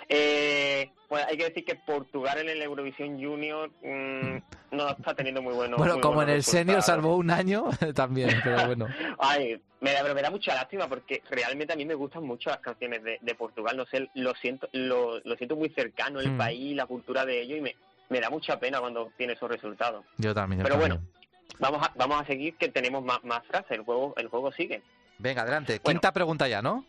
[0.10, 4.38] eh, pues hay que decir que Portugal en el Eurovisión Junior mm,
[4.76, 5.78] no está teniendo muy bueno.
[5.78, 7.66] Bueno, muy como en buenos el senior salvó un año,
[7.96, 8.88] también, pero bueno.
[9.20, 12.50] Ay, me da, pero me da mucha lástima porque realmente a mí me gustan mucho
[12.50, 13.78] las canciones de, de Portugal.
[13.78, 16.38] No sé, lo siento, lo, lo siento muy cercano el Mm.
[16.38, 17.76] país, la cultura de ellos y me,
[18.10, 20.06] me da mucha pena cuando tiene esos resultados.
[20.18, 20.60] Yo también.
[20.60, 20.96] yo Pero bueno.
[20.96, 21.16] también.
[21.60, 23.72] Vamos a, vamos a seguir que tenemos más, más frases.
[23.72, 24.82] El juego, el juego sigue.
[25.20, 25.80] Venga, adelante.
[25.84, 26.00] Bueno.
[26.00, 26.84] Quinta pregunta ya, ¿no?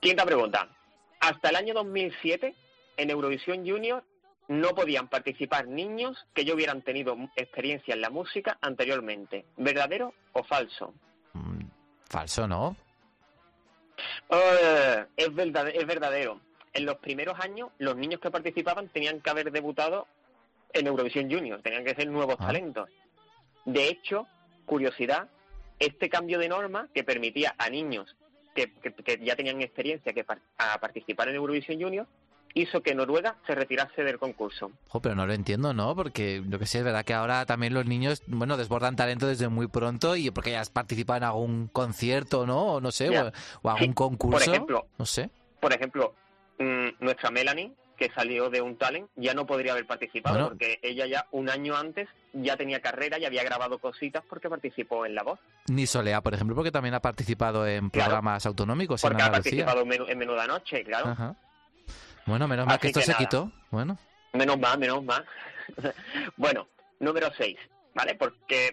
[0.00, 0.68] Quinta pregunta.
[1.22, 2.52] Hasta el año 2007,
[2.96, 4.02] en Eurovisión Junior,
[4.48, 9.44] no podían participar niños que ya hubieran tenido experiencia en la música anteriormente.
[9.56, 10.92] ¿Verdadero o falso?
[11.32, 11.60] Mm,
[12.10, 12.76] Falso, ¿no?
[14.30, 16.40] Eh, es, verdad, es verdadero.
[16.72, 20.08] En los primeros años, los niños que participaban tenían que haber debutado
[20.72, 22.46] en Eurovisión Junior, tenían que ser nuevos Ah.
[22.48, 22.90] talentos.
[23.64, 24.26] De hecho,
[24.66, 25.28] curiosidad,
[25.78, 28.16] este cambio de norma que permitía a niños
[28.54, 32.06] que, que- que ya tenían experiencia que par- a participar en Eurovisión Junior
[32.54, 34.70] hizo que Noruega se retirase del concurso.
[35.02, 35.96] Pero no lo entiendo, ¿no?
[35.96, 39.48] Porque lo que sé es verdad que ahora también los niños, bueno, desbordan talento desde
[39.48, 42.74] muy pronto y porque ya has participado en algún concierto, ¿no?
[42.74, 44.38] O no sé, o, o algún Sí, concurso.
[44.38, 45.30] por ejemplo, no sé.
[45.60, 46.14] Por ejemplo,
[46.58, 50.48] mm, nuestra Melanie, que salió de un talent, ya no podría haber participado Bueno.
[50.48, 55.06] porque ella ya un año antes ya tenía carrera y había grabado cositas porque participó
[55.06, 55.38] en La Voz.
[55.68, 58.06] Ni Solea, por ejemplo, porque también ha participado en Claro.
[58.10, 59.64] programas autonómicos en Porque ha Andalucía.
[59.66, 61.08] participado en, en Menuda Noche, claro.
[61.10, 61.36] Ajá.
[62.26, 63.18] Bueno, menos mal que esto que se nada.
[63.24, 63.50] quitó.
[63.70, 63.98] Bueno,
[64.32, 65.22] Menos más, menos más.
[66.36, 66.68] bueno,
[67.00, 67.56] número 6,
[67.94, 68.14] ¿vale?
[68.14, 68.72] Porque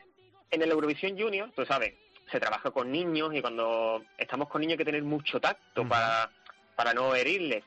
[0.51, 1.93] en el Eurovisión Junior, tú sabes,
[2.32, 6.29] se trabaja con niños y cuando estamos con niños hay que tener mucho tacto para,
[6.75, 7.63] para no herirles.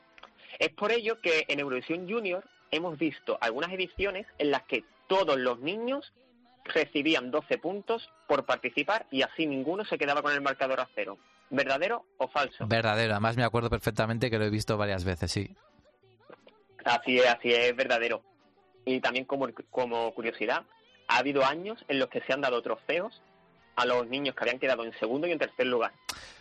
[0.59, 5.37] Es por ello que en Eurovisión Junior hemos visto algunas ediciones en las que todos
[5.37, 6.13] los niños
[6.65, 11.17] recibían 12 puntos por participar y así ninguno se quedaba con el marcador a cero.
[11.49, 12.65] ¿Verdadero o falso?
[12.65, 13.13] verdadero.
[13.13, 15.55] Además me acuerdo perfectamente que lo he visto varias veces, sí.
[16.83, 18.23] Así es, así es, verdadero.
[18.85, 20.63] Y también como, como curiosidad,
[21.07, 23.21] ha habido años en los que se han dado trofeos
[23.75, 25.91] a los niños que habían quedado en segundo y en tercer lugar.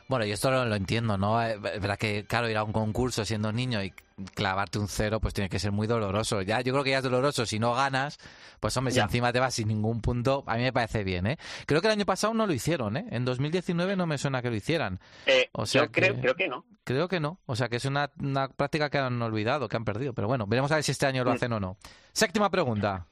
[0.08, 1.40] Bueno, y esto lo, lo entiendo, ¿no?
[1.42, 3.92] Eh, Es verdad que, claro, ir a un concurso siendo niño y
[4.34, 6.42] clavarte un cero, pues tiene que ser muy doloroso.
[6.42, 7.46] Ya, yo creo que ya es doloroso.
[7.46, 8.18] Si no ganas,
[8.60, 9.04] pues hombre, si Ya.
[9.04, 11.38] encima te vas sin ningún punto, a mí me parece bien, ¿eh?
[11.66, 13.06] Creo que el año pasado no lo hicieron, ¿eh?
[13.10, 15.00] En 2019 no me suena que lo hicieran.
[15.26, 16.64] Eh, O sea yo creo, que- creo que no.
[16.84, 17.38] Creo que no.
[17.46, 20.12] O sea, que es una, una práctica que han olvidado, que han perdido.
[20.12, 21.34] Pero bueno, veremos a ver si este año lo Mm.
[21.34, 21.76] hacen o no.
[22.12, 23.06] Séptima pregunta.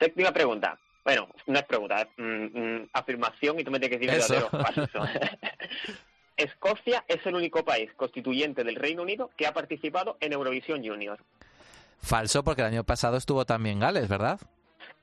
[0.00, 0.78] Séptima pregunta.
[1.04, 4.48] Bueno, no es pregunta, es mm, mm, afirmación y tú me tienes que decir verdadero
[4.52, 5.00] o falso.
[6.36, 11.18] Escocia es el único país constituyente del Reino Unido que ha participado en Eurovisión Junior.
[12.00, 14.40] Falso, porque el año pasado estuvo también Gales, ¿verdad?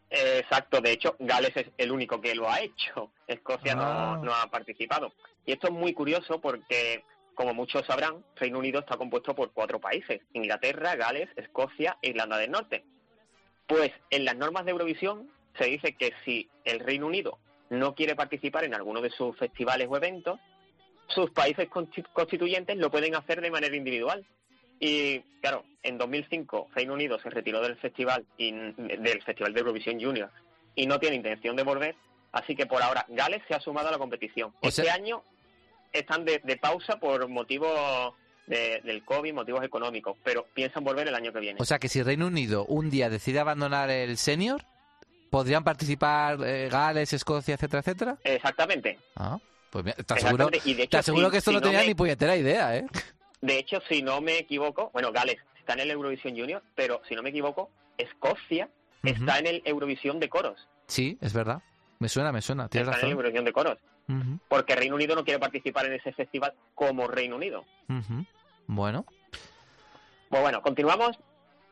[0.09, 3.11] Eh, Exacto, de hecho, Gales es el único que lo ha hecho.
[3.27, 4.15] Escocia Ah.
[4.17, 5.13] no, no ha participado.
[5.45, 7.03] Y esto es muy curioso porque,
[7.35, 12.37] como muchos sabrán, Reino Unido está compuesto por cuatro países: Inglaterra, Gales, Escocia e Irlanda
[12.37, 12.83] del Norte.
[13.67, 15.29] Pues en las normas de Eurovisión
[15.59, 17.37] se dice que si el Reino Unido
[17.69, 20.39] no quiere participar en alguno de sus festivales o eventos,
[21.07, 24.25] sus países consti- constituyentes lo pueden hacer de manera individual.
[24.79, 29.99] Y claro, en 2005 Reino Unido se retiró del festival y, del festival de Eurovisión
[30.01, 30.31] Junior
[30.75, 31.95] y no tiene intención de volver,
[32.31, 34.53] así que por ahora Gales se ha sumado a la competición.
[34.61, 35.21] O este sea- año
[35.91, 38.13] están de, de pausa por motivos
[38.47, 41.59] de- del COVID, motivos económicos, pero piensan volver el año que viene.
[41.61, 44.63] O sea que si Reino Unido un día decide abandonar el senior,
[45.29, 48.17] ¿podrían participar eh, Gales, Escocia, etcétera, etcétera?
[48.23, 48.99] Exactamente.
[49.15, 49.37] Ah,
[49.69, 51.59] pues mira, te aseguro, Exactamente, y de hecho, te aseguro si- que esto si no
[51.61, 52.85] no tenía me- ni puñetera idea, ¿eh?
[53.41, 57.15] De hecho, si no me equivoco, bueno, Gales está en el Eurovisión Junior, pero si
[57.15, 58.69] no me equivoco, Escocia
[59.03, 60.67] está en el Eurovisión de coros.
[60.87, 61.61] Sí, es verdad.
[61.99, 63.11] Me suena, me suena, tienes Está en el.
[63.13, 63.77] Eurovisión de coros.
[64.47, 67.63] Porque Reino Unido no quiere participar en ese festival como Reino Unido.
[68.67, 69.05] Bueno,
[70.29, 71.17] Pues bueno, continuamos.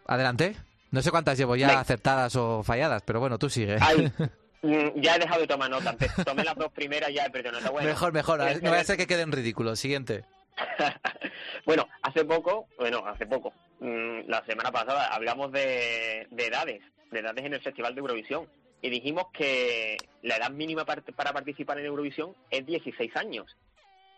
[0.05, 0.55] adelante.
[0.91, 1.81] No sé cuántas llevo ya Venga.
[1.81, 3.77] acertadas o falladas, pero bueno, tú sigue.
[3.81, 4.11] Ay,
[4.61, 5.95] mm, ya he dejado de tomar nota.
[6.23, 7.69] Tomé las dos primeras ya he perdido nota.
[7.71, 8.39] Bueno, mejor, mejor.
[8.39, 9.75] No vaya a que ser que quede en ridículo.
[9.75, 10.23] Siguiente.
[11.65, 17.19] bueno, hace poco, bueno, hace poco, mm, la semana pasada hablamos de, de edades, de
[17.19, 18.47] edades en el Festival de Eurovisión.
[18.81, 23.55] Y dijimos que la edad mínima par- para participar en Eurovisión es 16 años.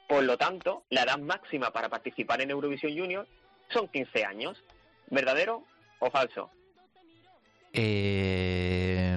[0.08, 3.26] Por lo tanto, la edad máxima para participar en Eurovisión Junior
[3.74, 4.62] son 15 años.
[5.10, 5.64] ¿Verdadero
[6.00, 6.52] o falso?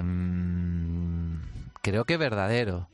[0.01, 1.37] Mm,
[1.81, 2.87] creo que verdadero.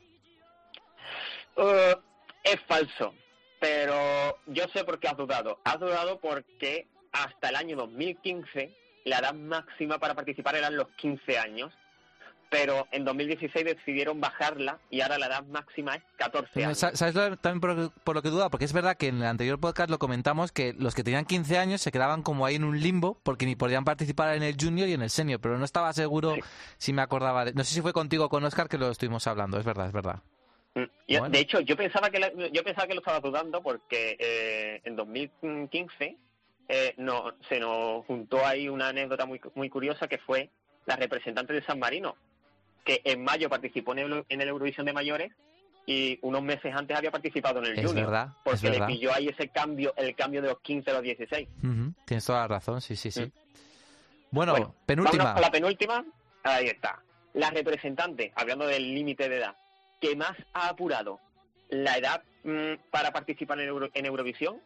[1.56, 1.96] Eh,
[2.44, 3.14] es falso,
[3.60, 5.58] pero yo sé por qué has dudado.
[5.64, 11.38] Has dudado porque hasta el año 2015 la edad máxima para participar eran los 15
[11.38, 11.72] años,
[12.50, 16.78] pero en 2016 decidieron bajarla y ahora la edad máxima es 14 años.
[16.78, 18.50] Sa- ¿Sabes lo- también por, lo que- por lo que duda?
[18.50, 21.58] Porque es verdad que en el anterior podcast lo comentamos que los que tenían 15
[21.58, 24.88] años se quedaban como ahí en un limbo porque ni podían participar en el junior
[24.88, 26.40] y en el senior, pero no estaba seguro Sí.
[26.76, 27.44] si me acordaba.
[27.44, 27.52] De...
[27.54, 29.92] No sé si fue contigo o con Oscar que lo estuvimos hablando, es verdad, es
[29.92, 30.16] verdad.
[30.74, 31.28] Mm, yo- Bueno.
[31.32, 34.96] De hecho, yo pensaba que la- yo pensaba que lo estabas dudando porque eh, en
[34.96, 36.16] 2015
[36.68, 40.50] eh, no, se nos juntó ahí una anécdota muy, muy curiosa que fue
[40.86, 42.16] la representante de San Marino,
[42.84, 45.32] que en mayo participó en el, en el Eurovisión de mayores
[45.86, 48.06] y unos meses antes había participado en el Es Junior.
[48.06, 51.02] verdad, es porque le pilló ahí ese cambio, el cambio de los 15 a los
[51.02, 51.48] 16.
[51.58, 53.22] Ujú, Tienes toda la razón, sí, sí, sí.
[53.22, 53.32] Mm.
[54.32, 55.32] Bueno, Bueno, penúltima.
[55.32, 56.04] Con la penúltima.
[56.44, 57.02] Ahí está.
[57.34, 59.56] La representante, hablando del límite de edad,
[60.00, 61.18] que más ha apurado
[61.68, 64.60] la edad mm, para participar en, Euro- en Eurovisión,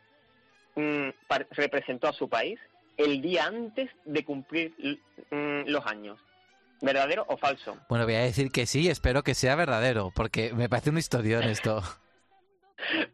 [0.77, 1.09] mm,
[1.51, 2.59] representó a su país
[2.97, 4.75] el día antes de cumplir
[5.31, 6.19] los años.
[6.85, 7.77] ¿Verdadero o falso?
[7.89, 11.45] Bueno, voy a decir que sí, espero que sea verdadero, porque me parece un historión
[11.45, 11.83] esto.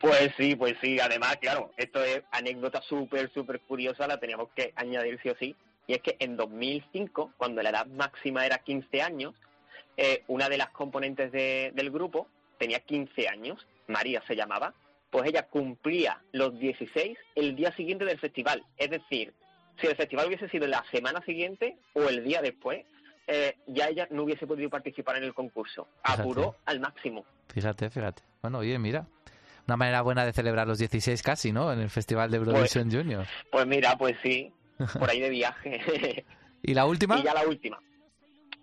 [0.00, 0.98] Pues sí, pues sí.
[0.98, 5.54] Además, claro, esto es anécdota súper, súper curiosa, la teníamos que añadir sí o sí.
[5.86, 9.34] Y es que en 2005, cuando la edad máxima era 15 años,
[9.96, 12.26] eh, una de las componentes de- del grupo
[12.58, 14.74] tenía 15 años, María se llamaba,
[15.10, 18.64] pues ella cumplía los 16 el día siguiente del festival.
[18.76, 19.34] Es decir,
[19.80, 22.84] si el festival hubiese sido la semana siguiente o el día después,
[23.32, 25.86] eh, ya ella no hubiese podido participar en el concurso.
[26.02, 26.22] Fíjate.
[26.22, 27.24] Apuró al máximo.
[27.48, 28.22] Fíjate, fíjate.
[28.42, 29.06] Bueno, oye, mira.
[29.68, 31.72] Una manera buena de celebrar los 16 casi, ¿no?
[31.72, 33.24] En el Festival de Eurovisión Junior.
[33.52, 34.52] Pues mira, pues sí,
[34.98, 36.26] por ahí de viaje.
[36.62, 37.20] ¿Y la última?
[37.20, 37.78] Y ya la última.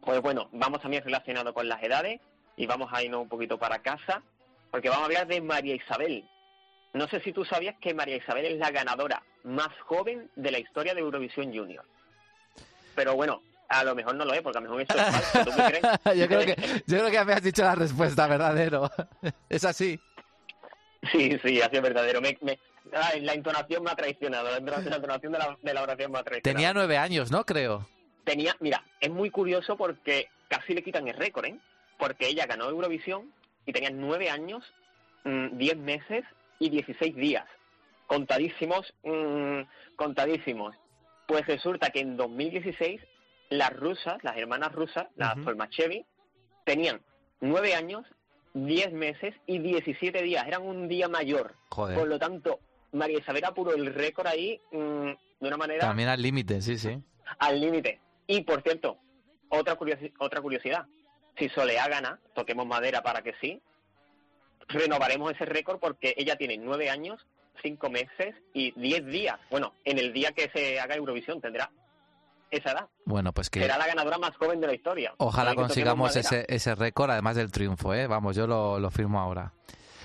[0.02, 2.20] Pues bueno, vamos también relacionado con las edades
[2.58, 4.22] y vamos a irnos un poquito para casa,
[4.70, 6.28] porque vamos a hablar de María Isabel.
[6.94, 10.60] No sé si tú sabías que María Isabel es la ganadora más joven de la
[10.60, 11.86] historia de Eurovisión Junior.
[12.96, 15.52] Pero bueno, a lo mejor no lo es, porque a lo mejor esto es falso.
[15.52, 15.84] ¿Tú qué crees?
[16.20, 16.56] yo, creo que,
[16.88, 18.90] yo creo que me has dicho la respuesta, verdadero.
[19.50, 20.00] es así.
[21.12, 22.22] Sí, sí, así es verdadero.
[22.22, 22.60] Me, me-
[22.94, 26.20] ay, la entonación me ha traicionado, la la entonación de la, de la oración me
[26.20, 26.56] ha traicionado.
[26.56, 27.46] Tenía nueve años, ¿no?
[27.46, 27.88] Creo.
[28.24, 31.60] tenía, mira, es muy curioso porque casi le quitan el récord, ¿eh?
[31.98, 33.32] Porque ella ganó Eurovisión
[33.66, 34.64] y tenía nueve años,
[35.24, 36.24] mm, diez meses
[36.60, 37.46] y dieciséis días.
[38.08, 39.62] Contadísimos, mm,
[39.96, 40.76] contadísimos.
[41.28, 43.02] Pues resulta que en 2016
[43.50, 45.46] las rusas, las hermanas rusas, las Ujú.
[45.46, 46.06] Tolmachevi,
[46.66, 47.02] tenían
[47.42, 48.06] nueve años,
[48.54, 50.46] diez meses y diecisiete días.
[50.48, 51.56] Eran un día mayor.
[51.70, 52.08] Por Joder.
[52.08, 52.60] lo tanto,
[52.92, 56.98] María Isabel apuró el récord ahí mm, de una manera También al límite, sí, sí.
[57.40, 58.00] al límite.
[58.28, 58.98] Y por cierto,
[59.50, 60.86] otra, curiosi- otra curiosidad.
[61.38, 63.62] Si Soleá gana, toquemos madera para que sí,
[64.68, 67.26] renovaremos ese récord porque ella tiene nueve años,
[67.62, 69.40] cinco meses y diez días.
[69.50, 71.70] Bueno, en el día que se haga Eurovisión tendrá.
[72.52, 72.88] Esa edad.
[73.06, 75.14] Bueno, pues que Será la ganadora más joven de la historia.
[75.18, 78.08] ojalá consigamos ese, ese récord, además del triunfo, ¿eh?
[78.08, 79.54] Vamos, yo lo, lo firmo ahora.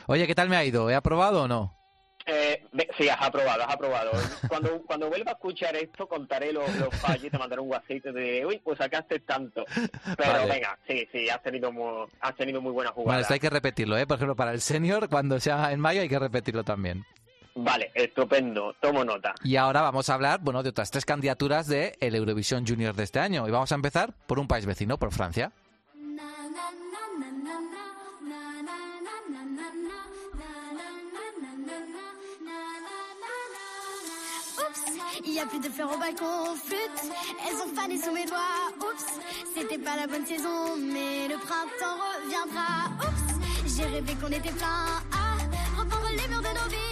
[0.06, 0.90] Oye, ¿qué tal me ha ido?
[0.90, 1.78] ¿He aprobado o no?
[2.24, 2.64] Eh,
[2.96, 4.12] sí, has aprobado, has aprobado.
[4.48, 7.90] Cuando, cuando vuelva a escuchar esto, contaré los, los fallos y te mandaré un WhatsApp
[7.90, 9.64] y te diré, uy, pues sacaste tanto.
[10.16, 10.46] Pero Vale.
[10.52, 13.20] venga, sí, sí, has tenido muy, has tenido muy buena Bueno, jugada.
[13.22, 14.06] esto hay que repetirlo, ¿eh?
[14.06, 17.04] Por ejemplo, para el senior, cuando sea en mayo, hay que repetirlo también.
[17.54, 19.34] Vale, estupendo, tomo nota.
[19.44, 23.04] Y ahora vamos a hablar, bueno, de otras tres candidaturas de el Eurovisión Junior de
[23.04, 23.46] este año.
[23.46, 25.52] Y vamos a empezar por un país vecino, por Francia.
[34.58, 34.82] Oups,
[35.24, 37.12] il y a plus de fleurs au balcon, flûte,
[37.46, 38.72] elles ont fané sous mes doigts.
[38.80, 39.04] Oups,
[39.54, 42.88] c'était pas la bonne saison, mais le printemps reviendra.
[43.06, 46.91] Oups, j'ai rêvé qu'on était plein à reprendre les murs de nos villes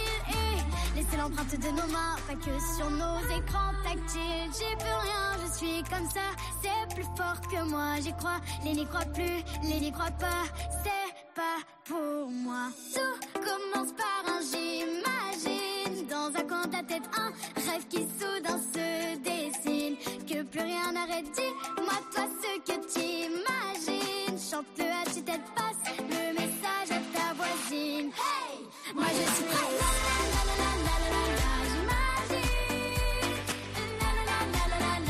[0.95, 4.51] laisser l'empreinte de nos mains, pas que sur nos écrans tactiles.
[4.57, 6.27] J'ai plus rien, je suis comme ça,
[6.61, 7.99] c'est plus fort que moi.
[8.01, 10.43] J'y crois, les n'y croient plus, les n'y croient pas,
[10.83, 12.69] c'est pas pour moi.
[12.93, 16.07] Tout commence par un j'imagine.
[16.09, 17.31] Dans un coin de ta tête un
[17.71, 19.95] rêve qui soudain se dessine.
[20.27, 26.89] Que plus rien n'arrête dis-moi toi ce que t'imagines chante-le à tue-tête passe le message
[26.89, 28.07] à ta voisine.
[28.07, 28.93] Hey!
[28.93, 30.30] Moi je suis prête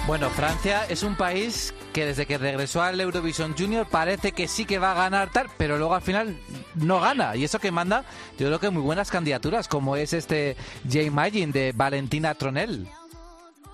[0.08, 4.66] Bueno, Francia es un país que desde que regresó al Eurovision Junior parece que sí
[4.66, 6.36] que va a ganar tal, pero luego al final
[6.76, 7.36] no gana.
[7.36, 8.04] Y eso que manda,
[8.38, 12.88] yo creo que muy buenas candidaturas, como es este J Imagine de Valentina Tronel.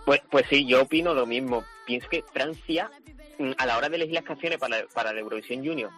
[0.06, 1.64] Pues, pues sí, yo opino lo mismo.
[1.86, 2.92] Pienso que Francia,
[3.40, 5.92] mm, a la hora de elegir las canciones para, para la Eurovisión Junior,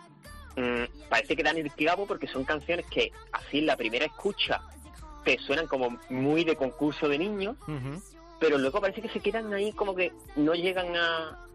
[0.55, 4.61] mm, parece que dan el clavo porque son canciones que, así en la primera escucha,
[5.25, 7.55] te suenan como muy de concurso de niños,
[8.39, 11.45] pero luego parece que se quedan ahí como que no llegan a,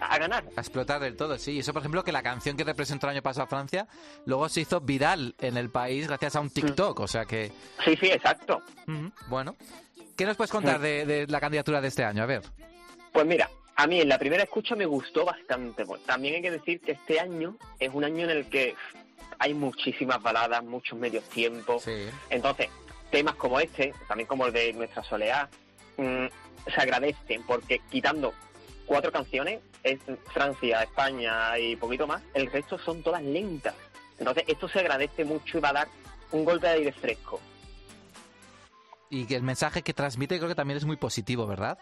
[0.00, 0.44] a ganar.
[0.56, 1.52] A explotar del todo, sí.
[1.52, 3.86] Y eso, por ejemplo, que la canción que representó el año pasado a Francia,
[4.26, 7.00] luego se hizo viral en el país gracias a un TikTok.
[7.00, 7.52] O sea que,
[7.84, 8.62] Sí, sí, exacto.
[9.28, 9.56] bueno.
[10.16, 12.22] ¿Qué nos puedes contar de, de la candidatura de este año?
[12.22, 12.42] A ver.
[13.12, 15.86] Pues mira, a mí en la primera escucha me gustó bastante.
[15.86, 18.74] Pues también hay que decir que este año es un año en el que
[19.38, 21.84] hay muchísimas baladas, muchos medios tiempos.
[21.84, 22.06] Sí.
[22.28, 22.68] Entonces,
[23.10, 25.48] temas como este, también como el de Nuestra Soleá,
[26.00, 26.26] mm,
[26.70, 28.32] se agradecen porque quitando
[28.86, 29.98] cuatro canciones, es
[30.32, 33.74] Francia, España y poquito más, el resto son todas lentas.
[34.18, 35.88] Entonces, esto se agradece mucho y va a dar
[36.32, 37.40] un golpe de aire fresco.
[39.08, 41.78] Y que el mensaje que transmite creo que también es muy positivo, ¿verdad?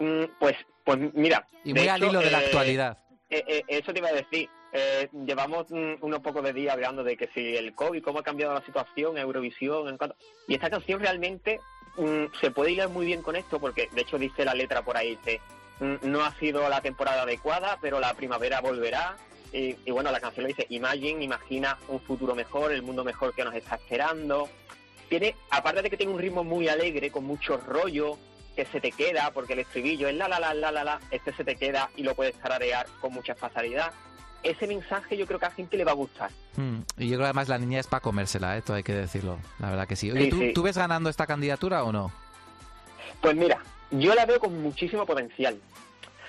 [0.00, 1.46] Mm, Pues, pues mira.
[1.64, 2.98] Y muy al hilo de la eh, actualidad.
[3.30, 4.48] Eh, eh, eso te iba a decir.
[4.72, 8.22] Eh, llevamos mm, unos pocos de días hablando de que si el COVID, cómo ha
[8.22, 10.16] cambiado la situación, Eurovisión, en cuanto...
[10.46, 11.60] y esta canción realmente
[11.98, 14.96] mm, se puede hilar muy bien con esto, porque de hecho dice la letra por
[14.96, 15.18] ahí,
[15.80, 19.16] mm, no ha sido la temporada adecuada, pero la primavera volverá.
[19.52, 23.44] Y, bueno, la canción le dice, Imagine, imagina un futuro mejor, el mundo mejor que
[23.44, 24.48] nos está esperando.
[25.08, 28.18] Tiene, aparte de que tiene un ritmo muy alegre, con mucho rollo,
[28.54, 31.32] que se te queda, porque el estribillo es la la la la la la, este
[31.32, 33.92] se te queda y lo puedes tararear con mucha facilidad.
[34.42, 36.30] Ese mensaje yo creo que a la gente le va a gustar.
[36.56, 38.58] Mm, Y yo creo que además la niña es para comérsela, ¿eh?
[38.58, 39.38] Esto hay que decirlo.
[39.58, 40.10] La verdad que sí.
[40.10, 40.52] Oye, Sí, ¿tú, sí.
[40.54, 42.12] ¿tú ves ganando esta candidatura o no?
[43.20, 43.58] Pues mira,
[43.90, 45.60] yo la veo con muchísimo potencial.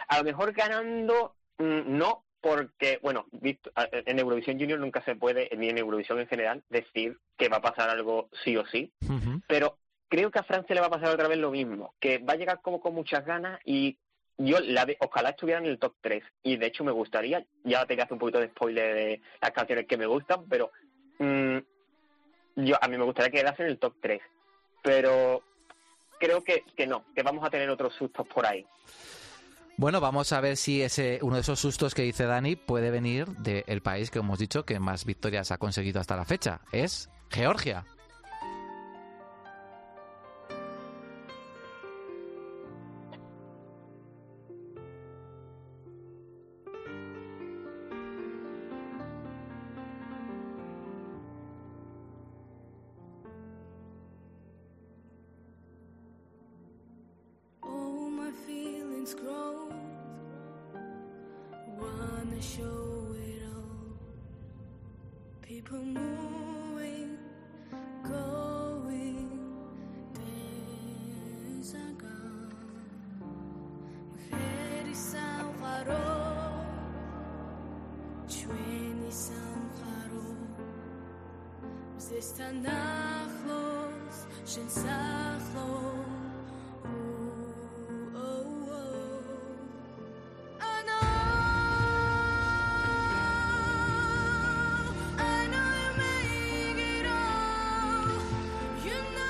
[0.08, 5.70] A lo mejor ganando, mm, no, porque, bueno, en Eurovisión Junior nunca se puede, ni
[5.70, 8.92] en Eurovisión en general, decir que va a pasar algo sí o sí.
[9.48, 12.34] Pero creo que a Francia le va a pasar otra vez lo mismo, que va
[12.34, 13.98] a llegar como con muchas ganas y
[14.40, 17.86] yo la ve- ojalá estuviera en el top 3 y de hecho me gustaría, ya
[17.86, 20.72] te hacer un poquito de spoiler de las canciones que me gustan, pero
[21.20, 21.58] mm,
[22.56, 24.22] yo a mí me gustaría quedarse en el top 3,
[24.82, 25.44] pero
[26.20, 28.66] creo que, que no, que vamos a tener otros sustos por ahí.
[29.78, 33.28] Bueno, vamos a ver si ese uno de esos sustos que dice Dani puede venir
[33.28, 36.60] del país que hemos dicho que más victorias ha conseguido hasta la fecha.
[36.74, 37.86] Es Georgia.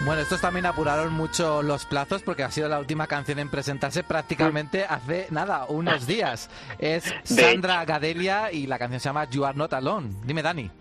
[0.05, 4.03] Bueno, estos también apuraron mucho los plazos porque ha sido la última canción en presentarse
[4.03, 6.49] prácticamente hace nada, unos días.
[6.79, 10.15] Es Sandra Gadelia y la canción se llama You Are Not Alone.
[10.25, 10.78] Dime, Dani.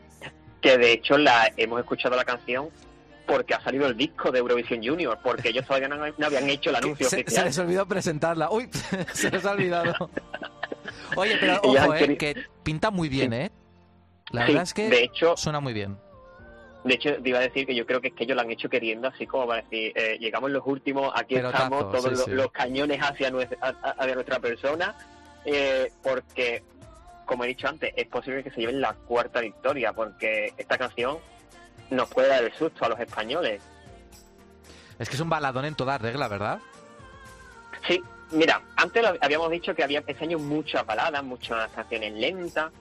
[0.60, 2.68] Que de hecho la hemos escuchado la canción
[3.26, 6.70] porque ha salido el disco de Eurovisión Junior, porque ellos todavía no, no habían hecho
[6.70, 8.50] el anuncio Se, se les olvidó presentarla.
[8.50, 8.68] Uy,
[9.12, 10.10] se les ha olvidado.
[11.16, 13.50] Oye, pero ojo, eh, que pinta muy bien, ¿eh?
[14.30, 15.96] La Sí, verdad es que de hecho- suena muy bien.
[16.84, 18.50] De hecho, te iba a decir que yo creo que es que ellos lo han
[18.50, 22.10] hecho queriendo, así como para decir, eh, llegamos los últimos, aquí Pelotazo, estamos, todos sí,
[22.10, 22.30] los, sí.
[22.30, 23.58] los cañones hacia nuestra,
[23.98, 24.96] hacia nuestra persona,
[25.44, 26.62] eh, porque,
[27.28, 31.18] como he dicho antes, es posible que se lleven la cuarta victoria, porque esta canción
[31.90, 33.60] nos puede dar el susto a los españoles.
[34.98, 36.58] Es que es un baladón en toda regla, ¿verdad?
[37.86, 38.02] Sí,
[38.32, 42.72] mira, antes habíamos dicho que había este año muchas baladas, muchas canciones lentas,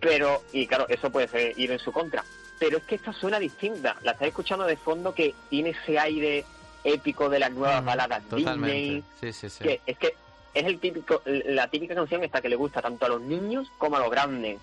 [0.00, 2.22] pero, y claro, eso puede ser- ir en su contra.
[2.58, 3.96] Pero es que esta suena distinta.
[4.02, 6.44] La estás escuchando de fondo que tiene ese aire
[6.84, 8.44] épico de las nuevas Mm, baladas Disney.
[8.44, 9.02] Totalmente.
[9.20, 9.64] Sí, sí, sí.
[9.64, 10.14] Que es que
[10.58, 13.96] es el típico, la típica canción esta que le gusta tanto a los niños como
[13.96, 14.58] a los grandes.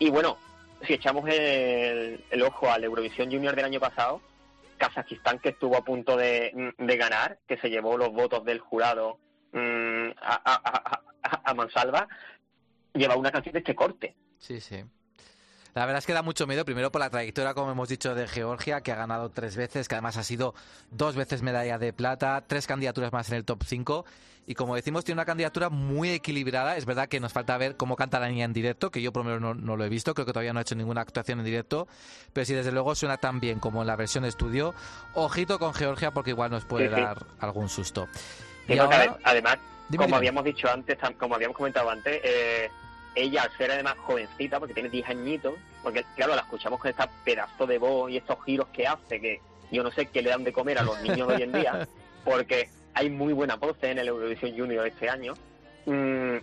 [0.00, 0.36] Y bueno,
[0.86, 4.20] si echamos el, ojo al Eurovisión Junior del año pasado,
[4.76, 9.18] Kazajistán que estuvo a punto de, de ganar, que se llevó los votos del jurado
[9.52, 12.08] mm, a- a- a- a mansalva,
[12.92, 14.16] lleva una canción de este corte.
[14.38, 14.84] Sí, sí.
[15.74, 18.28] La verdad es que da mucho miedo, primero por la trayectoria, como hemos dicho, de
[18.28, 20.54] Georgia, que ha ganado tres veces, que además ha sido
[20.90, 24.04] dos veces medalla de plata, tres candidaturas más en el top 5.
[24.46, 26.76] Y como decimos, tiene una candidatura muy equilibrada.
[26.76, 29.40] Es verdad que nos falta ver cómo canta la niña en directo, que yo primero
[29.40, 31.88] no, no lo he visto, creo que todavía no ha hecho ninguna actuación en directo.
[32.32, 34.74] Pero si desde luego suena tan bien como en la versión de estudio,
[35.14, 37.00] ojito con Georgia porque igual nos puede Sí, sí.
[37.00, 38.06] dar algún susto.
[38.66, 39.56] Sí, Y ahora, ade- además,
[39.88, 40.16] Dime, como dime.
[40.18, 42.70] habíamos dicho antes, como habíamos comentado antes, eh,
[43.14, 47.08] ella al ser además jovencita, porque tiene 10 añitos, porque claro, la escuchamos con esta
[47.24, 49.40] pedazo de voz y estos giros que hace, que
[49.70, 51.88] yo no sé qué le dan de comer a los niños de hoy en día,
[52.24, 55.34] porque hay muy buenas voces en el Eurovisión Junior este año.
[55.86, 56.36] Mm,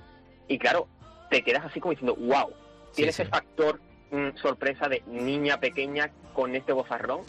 [0.47, 0.87] y claro,
[1.29, 2.51] te quedas así como diciendo, wow,
[2.93, 3.29] tiene Sí, ese sí.
[3.29, 3.79] factor
[4.11, 7.21] mm, sorpresa de niña pequeña con este bozarrón,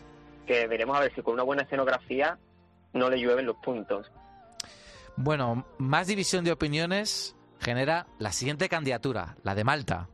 [0.47, 2.39] que veremos a ver si con una buena escenografía
[2.93, 4.11] no le llueven los puntos.
[5.17, 10.09] Bueno, más división de opiniones genera la siguiente candidatura, la de Malta.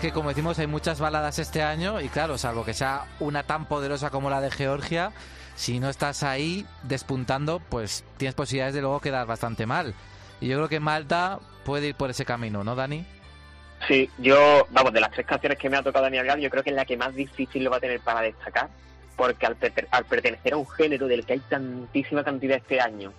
[0.00, 3.66] Que como decimos hay muchas baladas este año y claro, salvo que sea una tan
[3.66, 5.12] poderosa como la de Georgia,
[5.56, 9.94] si no estás ahí despuntando, pues tienes posibilidades de luego quedar bastante mal.
[10.40, 13.04] Y yo creo que Malta puede ir por ese camino, ¿no, Dani?
[13.86, 16.62] Sí, yo, vamos, de las tres canciones que me ha tocado a mí yo creo
[16.62, 18.68] que es la que más difícil lo va a tener para destacar,
[19.16, 23.12] porque al, perte- al pertenecer a un género del que hay tantísima cantidad este año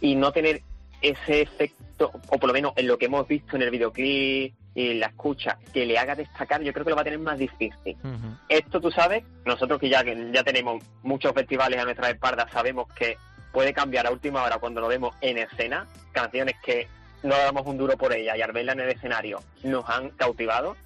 [0.00, 0.62] y no tener
[1.02, 4.94] ese efecto, o por lo menos en lo que hemos visto en el videoclip y
[4.94, 7.96] la escucha, que le haga destacar, yo creo que lo va a tener más difícil.
[8.48, 12.86] Esto tú sabes, nosotros que ya, que ya tenemos muchos festivales a nuestras espaldas, sabemos
[12.92, 13.16] que
[13.52, 16.88] puede cambiar a última hora cuando lo vemos en escena, canciones que
[17.22, 20.76] no damos un duro por ella y al verla en el escenario nos han cautivado,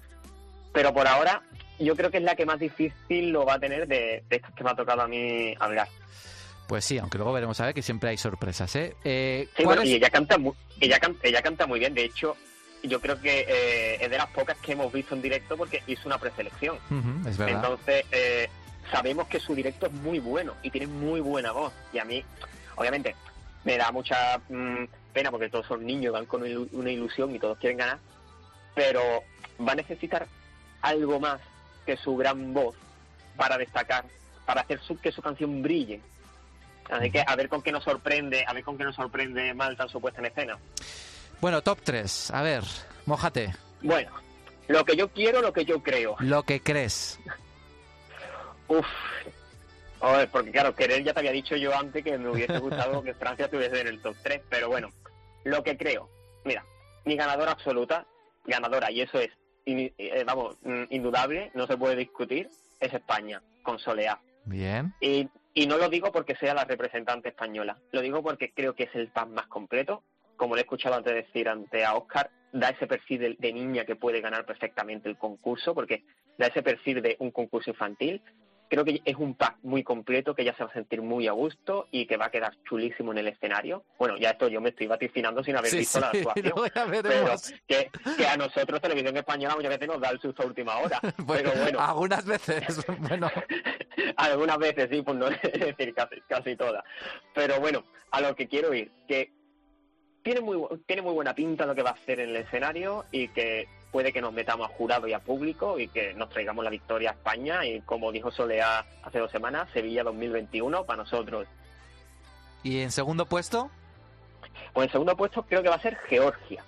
[0.71, 1.41] pero por ahora
[1.79, 4.53] yo creo que es la que más difícil lo va a tener de, de estas
[4.53, 5.87] que me ha tocado a mí hablar.
[6.67, 8.95] Pues sí, aunque luego veremos a ver que siempre hay sorpresas, ¿eh?
[9.03, 11.95] Eh, Sí, ¿cuál bueno, es- y ella canta, mu- ella, can- ella canta muy bien,
[11.95, 12.37] de hecho
[12.83, 16.03] yo creo que eh, es de las pocas que hemos visto en directo porque hizo
[16.07, 16.77] una preselección.
[16.89, 17.55] Ujú, es verdad.
[17.55, 18.49] Entonces, eh,
[18.91, 21.73] sabemos que su directo es muy bueno y tiene muy buena voz.
[21.93, 22.23] Y a mí,
[22.75, 23.15] obviamente,
[23.63, 27.39] me da mucha mm, pena porque todos son niños, van con ilu- una ilusión y
[27.39, 27.99] todos quieren ganar.
[28.75, 29.23] Pero
[29.67, 30.27] va a necesitar
[30.81, 31.41] algo más
[31.85, 32.75] que su gran voz
[33.35, 34.05] para destacar,
[34.45, 35.99] para hacer su- que su canción brille.
[36.89, 39.83] Así que a ver con qué nos sorprende, a ver con qué nos sorprende Malta
[39.83, 40.57] en su puesta en escena.
[41.41, 42.31] Bueno, top 3.
[42.31, 42.63] A ver,
[43.05, 43.53] mójate.
[43.81, 44.11] Bueno,
[44.67, 46.15] lo que yo quiero, lo que yo creo.
[46.19, 47.19] Lo que crees.
[48.67, 48.85] Uf.
[50.01, 53.03] A ver, porque claro, querer ya te había dicho yo antes que me hubiese gustado
[53.03, 54.89] que Francia estuviese en el top 3, pero bueno,
[55.43, 56.09] lo que creo.
[56.45, 56.63] Mira,
[57.05, 58.05] mi ganadora absoluta
[58.45, 59.29] ganadora, y eso es,
[59.65, 64.19] in- eh, vamos, mm, indudable, no se puede discutir, es España, con Soleá.
[64.45, 64.93] Bien.
[65.01, 68.83] Y, y no lo digo porque sea la representante española, lo digo porque creo que
[68.83, 70.03] es el pack más completo.
[70.39, 73.83] Como le he escuchado antes decir ante a Oscar, da ese perfil de, de niña
[73.83, 76.03] que puede ganar perfectamente el concurso, porque
[76.37, 78.21] da ese perfil de un concurso infantil.
[78.69, 81.31] Creo que es un pack muy completo, que ella se va a sentir muy a
[81.31, 83.83] gusto y que va a quedar chulísimo en el escenario.
[83.97, 86.45] Bueno, ya esto yo me estoy vaticinando sin haber Sí, visto la sí, actuación.
[86.55, 87.33] luego ya Pero
[87.67, 90.99] que, que a nosotros, Televisión Española, muchas veces nos da el susto a última hora.
[91.17, 93.29] Bueno, pero bueno, algunas veces, bueno,
[94.17, 96.83] algunas veces sí, por no decir casi, casi todas.
[97.33, 99.31] Pero bueno, a lo que quiero ir, que
[100.23, 103.29] tiene muy, tiene muy buena pinta lo que va a hacer en el escenario y
[103.29, 106.69] que puede que nos metamos a jurado y a público y que nos traigamos la
[106.69, 111.47] victoria a España y como dijo Soleá hace dos semanas, Sevilla 2021 para nosotros.
[112.63, 113.69] ¿y en segundo puesto?
[114.73, 116.63] Pues en segundo puesto creo que va a ser Georgia.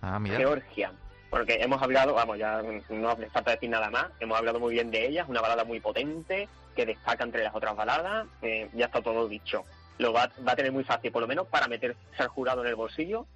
[0.00, 0.36] Ah, mira.
[0.36, 0.92] Georgia.
[1.30, 4.90] Porque hemos hablado, vamos, ya no hace falta decir nada más, hemos hablado muy bien
[4.90, 8.86] de ella, es una balada muy potente, que destaca entre las otras baladas, eh, ya
[8.86, 9.64] está todo dicho.
[9.98, 12.68] Lo va, va a tener muy fácil, por lo menos para meterse al jurado en
[12.68, 13.26] el bolsillo,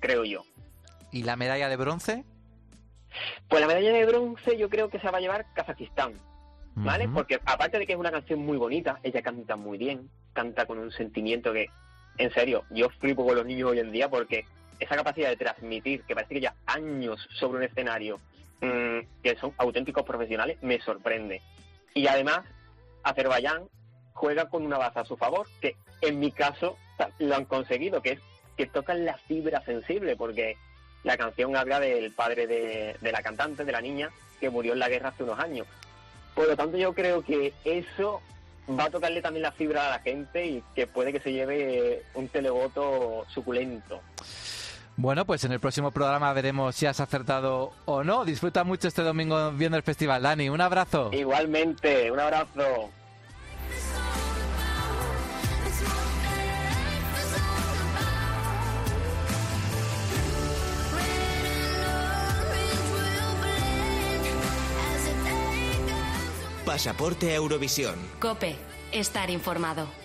[0.00, 0.44] creo yo.
[1.10, 2.24] ¿Y la medalla de bronce?
[3.48, 6.14] Pues la medalla de bronce yo creo que se va a llevar Kazajistán,
[6.74, 7.08] ¿vale?
[7.08, 10.78] Porque aparte de que es una canción muy bonita, ella canta muy bien, canta con
[10.78, 11.68] un sentimiento que,
[12.18, 14.46] en serio, yo flipo con los niños hoy en día porque
[14.80, 18.18] esa capacidad de transmitir, que parece que ya años sobre un escenario,
[18.60, 21.42] mm, que son auténticos profesionales, me sorprende.
[21.94, 22.40] Y además,
[23.02, 23.68] Azerbaiyán
[24.12, 26.76] juega con una baza a su favor, que en mi caso
[27.18, 28.20] lo han conseguido, que es
[28.56, 30.56] que tocan la fibra sensible, porque
[31.04, 34.10] la canción habla del padre de, de la cantante, de la niña,
[34.40, 35.66] que murió en la guerra hace unos años.
[36.34, 38.20] Por lo tanto, yo creo que eso
[38.68, 42.02] va a tocarle también la fibra a la gente y que puede que se lleve
[42.14, 44.00] un televoto suculento.
[44.96, 48.24] Bueno, pues en el próximo programa veremos si has acertado o no.
[48.24, 50.48] Disfruta mucho este domingo viendo el festival, Dani.
[50.48, 51.10] Un abrazo.
[51.12, 52.90] Igualmente, un abrazo.
[66.64, 67.96] Pasaporte a Eurovisión.
[68.20, 68.54] Cope,
[68.92, 70.01] estar informado.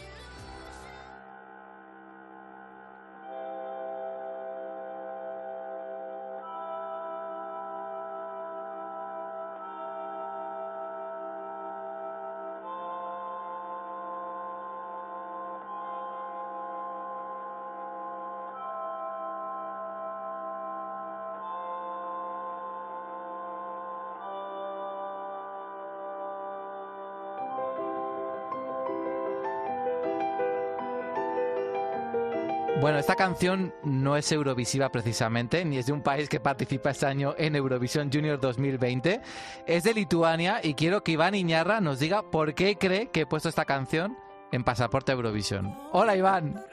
[33.28, 37.58] Canción no es eurovisiva precisamente, ni es de un país que participa este año en
[37.58, 39.20] Eurovisión Junior 2020.
[39.68, 43.26] Es de Lituania y quiero que Iván Iñarra nos diga por qué cree que he
[43.26, 44.18] puesto esta canción
[44.54, 45.76] en Pasaporte Eurovisión.
[45.92, 46.64] Hola, Iván.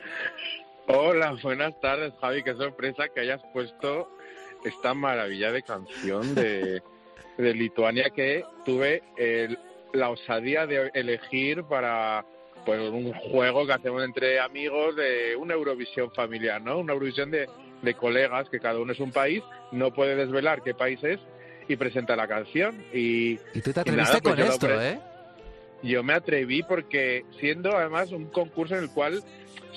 [0.86, 2.44] Hola, buenas tardes, Javi.
[2.44, 4.08] Qué sorpresa que hayas puesto
[4.64, 6.80] esta maravilla de canción de,
[7.36, 9.02] Lituania que tuve
[9.92, 12.24] la osadía de elegir para
[12.64, 16.78] pues, un juego que hacemos entre amigos de una Eurovisión familiar, ¿no?
[16.78, 17.48] Una Eurovisión de,
[17.82, 19.42] de colegas, que cada uno es un país,
[19.72, 21.20] no puede desvelar qué país es
[21.68, 22.84] y presenta la canción.
[22.92, 24.98] Y, Y tú te nada, atreviste pues con esto, ¿eh?
[25.82, 29.22] yo me atreví porque siendo además un concurso en el cual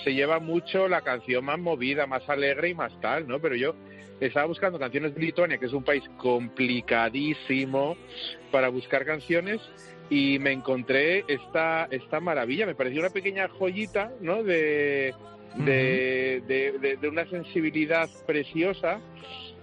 [0.04, 3.40] se lleva mucho la canción más movida, más alegre y más tal, ¿no?
[3.40, 3.76] Pero yo
[4.20, 7.98] estaba buscando canciones de Lituania, que es un país complicadísimo
[8.52, 9.60] para buscar canciones
[10.10, 14.44] y me encontré esta esta maravilla, me pareció una pequeña joyita, ¿no?
[14.44, 15.14] De
[15.56, 19.00] de, de, de- de una sensibilidad preciosa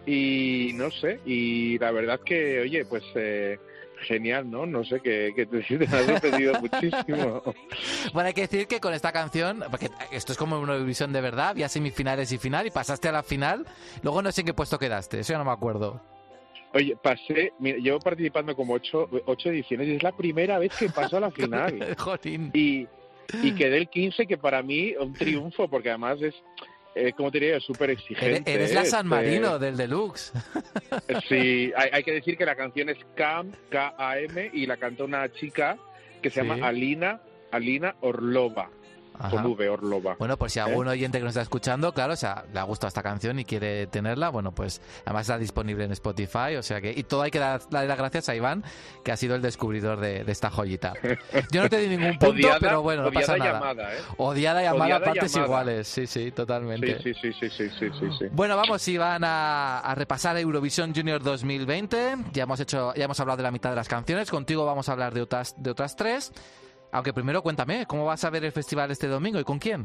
[0.07, 3.59] y no sé, y la verdad que, oye, pues eh,
[4.01, 4.67] genial, ¿no?
[4.67, 7.43] No sé qué, qué te decir, me ha sorprendido muchísimo.
[8.13, 11.21] Bueno, hay que decir que con esta canción, porque esto es como una Eurovisión de
[11.21, 13.65] verdad, había semifinales y final y pasaste a la final,
[14.03, 16.03] luego no sé en qué puesto quedaste, eso ya no me acuerdo.
[16.75, 20.89] Oye, pasé, mira, llevo participando como ocho, ocho ediciones y es la primera vez que
[20.91, 21.95] paso a la final.
[21.99, 22.51] Jolín.
[22.53, 22.87] Y,
[23.43, 26.35] y quedé el 15, que para mí un triunfo, porque además es,
[26.97, 28.53] eh, como te diría, súper exigente.
[28.53, 28.87] eres la ¿eh?
[28.87, 30.33] San Este, Marino del Deluxe.
[31.29, 35.31] Sí, hay, hay que decir que la canción es Cam, K-A-M, y la canta una
[35.33, 35.79] chica
[36.23, 36.47] que se Sí.
[36.47, 37.21] llama Alina,
[37.53, 38.69] Alina Orlova.
[39.19, 39.31] Ajá.
[39.31, 40.17] con V, Orlova.
[40.19, 40.63] Bueno, pues si ¿Eh?
[40.63, 43.45] algún oyente que nos está escuchando, claro, o sea, le ha gustado esta canción y
[43.45, 47.31] quiere tenerla, bueno, pues además está disponible en Spotify, o sea que, y todo hay
[47.31, 48.65] que dar, darle las gracias a Iván,
[49.05, 50.95] que ha sido el descubridor de, de esta joyita.
[51.53, 53.73] Yo no te di ningún punto, Odiada- pero bueno, no pasa odiada nada.
[53.75, 53.99] llamada, ¿eh?
[54.17, 55.47] Odiada llamada Odiada partes llamada.
[55.47, 57.01] iguales, sí, sí, totalmente.
[57.03, 58.25] Sí, sí, sí, sí, sí, sí, sí, sí.
[58.33, 62.17] Bueno, vamos, Iván, a, a repasar Eurovisión Junior 2020.
[62.33, 64.31] Ya hemos hecho, ya hemos hablado de la mitad de las canciones.
[64.31, 66.33] Contigo vamos a hablar de otras, de otras tres.
[66.95, 69.85] Aunque primero cuéntame, ¿cómo vas a ver el festival este domingo y con quién?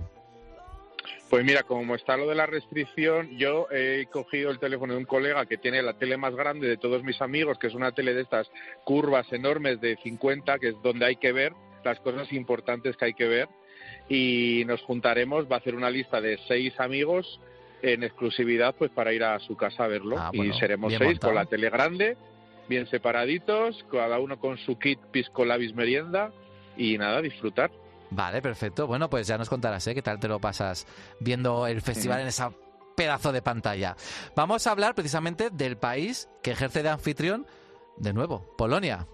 [1.27, 5.05] Pues mira, como está lo de la restricción, yo he cogido el teléfono de un
[5.05, 8.13] colega que tiene la tele más grande de todos mis amigos, que es una tele
[8.13, 8.51] de estas
[8.83, 11.53] curvas enormes de 50, que es donde hay que ver
[11.83, 13.49] las cosas importantes que hay que ver.
[14.07, 17.39] Y nos juntaremos, va a hacer una lista de seis amigos
[17.81, 20.15] en exclusividad pues para ir a su casa a verlo.
[20.19, 21.33] Ah, bueno, y seremos seis montado.
[21.33, 22.17] con la tele grande,
[22.67, 26.31] bien separaditos, cada uno con su kit pisco labis merienda
[26.79, 27.69] y nada, disfrutar.
[28.09, 28.87] Vale, perfecto.
[28.87, 29.93] Bueno, pues ya nos contarás, ¿eh?
[29.93, 30.87] ¿Qué tal te lo pasas
[31.19, 32.51] viendo el festival en esa
[32.95, 33.95] pedazo de pantalla?
[34.35, 37.45] Vamos a hablar precisamente del país que ejerce de anfitrión,
[37.97, 39.05] de nuevo, Polonia.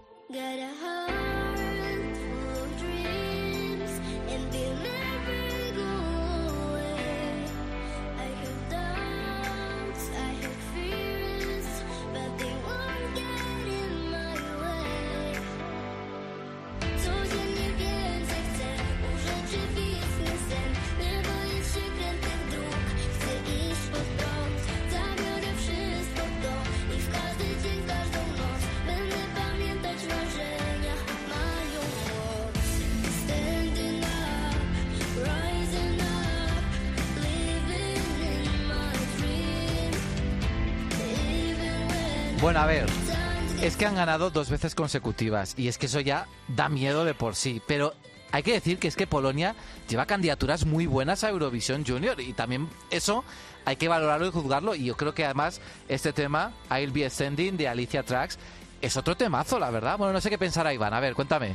[43.88, 47.62] Han ganado dos veces consecutivas y es que eso ya da miedo de por sí,
[47.68, 47.94] pero
[48.32, 49.56] hay que decir que es que Polonia
[49.88, 53.24] lleva candidaturas muy buenas a Eurovisión Junior y también eso
[53.64, 57.58] hay que valorarlo y juzgarlo y yo creo que además este tema, I'll Be Ascending
[57.58, 58.38] de Alicia Trax,
[58.82, 59.98] es otro temazo, la verdad.
[59.98, 61.54] Bueno, no sé qué pensará Iván, a ver, cuéntame.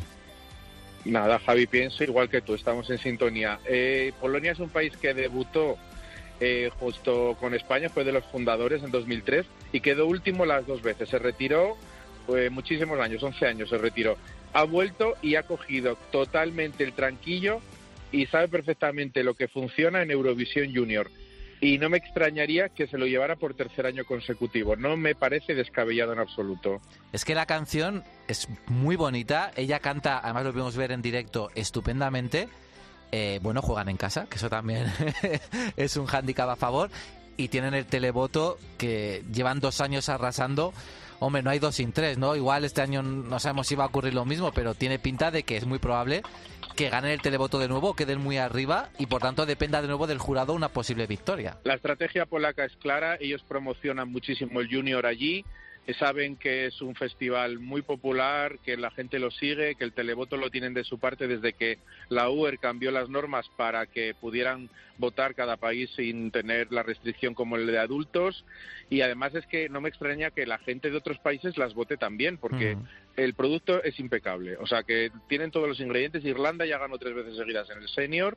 [1.04, 3.58] Nada, Javi, pienso igual que tú, estamos en sintonía.
[3.66, 5.76] Eh, Polonia es un país que debutó
[6.40, 10.82] eh, justo con España, fue de los fundadores en 2003 y quedó último las dos
[10.82, 11.08] veces.
[11.08, 11.76] Se retiró
[12.50, 14.16] muchísimos años, 11 años se retiró.
[14.52, 17.60] Ha vuelto y ha cogido totalmente el tranquillo
[18.12, 21.10] y sabe perfectamente lo que funciona en Eurovisión Junior.
[21.60, 24.76] Y no me extrañaría que se lo llevara por tercer año consecutivo.
[24.76, 26.80] No me parece descabellado en absoluto.
[27.12, 31.50] Es que la canción es muy bonita, ella canta, además lo podemos ver en directo
[31.54, 32.48] estupendamente.
[33.12, 34.86] Eh, bueno, juegan en casa, que eso también
[35.76, 36.90] es un hándicap a favor.
[37.36, 40.72] Y tienen el televoto que llevan dos años arrasando.
[41.20, 42.34] Hombre, no hay dos sin tres, ¿no?
[42.34, 45.42] Igual este año no sabemos si va a ocurrir lo mismo, pero tiene pinta de
[45.42, 46.22] que es muy probable
[46.76, 50.06] que ganen el televoto de nuevo, queden muy arriba y por tanto dependa de nuevo
[50.06, 51.58] del jurado una posible victoria.
[51.64, 55.44] La estrategia polaca es clara, ellos promocionan muchísimo el Junior allí,
[55.94, 60.36] saben que es un festival muy popular, que la gente lo sigue, que el televoto
[60.36, 61.78] lo tienen de su parte desde que
[62.08, 64.68] la UER cambió las normas para que pudieran
[64.98, 68.44] votar cada país sin tener la restricción como el de adultos
[68.90, 71.96] y además es que no me extraña que la gente de otros países las vote
[71.96, 72.84] también porque Mm.
[73.16, 77.14] el producto es impecable, o sea que tienen todos los ingredientes, Irlanda ya ganó tres
[77.14, 78.36] veces seguidas en el senior,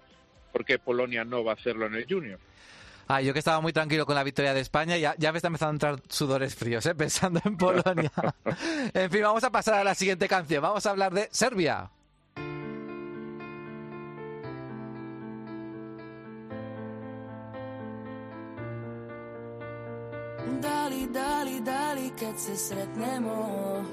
[0.51, 2.39] porque Polonia no va a hacerlo en el junior.
[3.15, 5.47] Ah, yo que estaba muy tranquilo con la victoria de España, ya, ya me está
[5.47, 6.95] empezando a entrar sudores fríos, ¿eh?
[7.03, 8.11] pensando en Polonia.
[8.93, 10.63] en fin, vamos a pasar a la siguiente canción.
[10.63, 11.91] Vamos a hablar de Serbia.
[20.59, 23.85] Dali, dali, dali, kad se sretnemo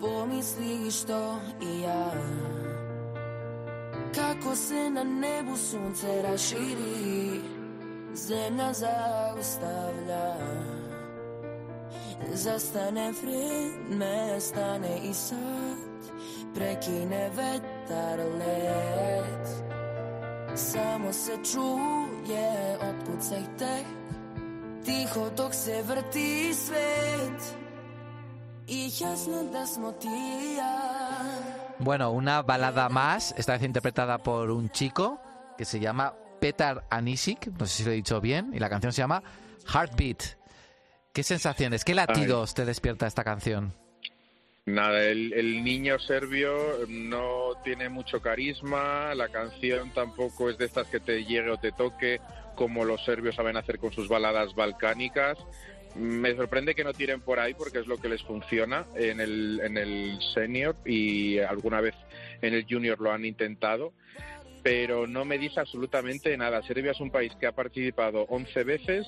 [0.00, 2.12] Pomisliš to i ja
[4.14, 7.59] Kako se na nebu sunce raširi
[12.34, 15.06] Zastane vrijeme, stane
[31.78, 35.20] Bueno, una balada más, esta vez interpretada por un chico
[35.56, 38.92] que se llama Petar Anisic, no sé si lo he dicho bien, y la canción
[38.92, 39.22] se llama
[39.72, 40.22] Heartbeat.
[41.12, 43.72] ¿Qué sensaciones, qué latidos te despierta esta canción?
[44.66, 46.54] Nada, el, el niño serbio
[46.88, 51.72] no tiene mucho carisma, la canción tampoco es de estas que te llegue o te
[51.72, 52.20] toque
[52.54, 55.38] como los serbios saben hacer con sus baladas balcánicas.
[55.96, 59.60] Me sorprende que no tiren por ahí porque es lo que les funciona en el,
[59.64, 61.94] en el senior y alguna vez
[62.42, 63.94] en el junior lo han intentado.
[64.62, 66.62] Pero no me dice absolutamente nada.
[66.62, 69.06] Serbia es un país que ha participado 11 veces,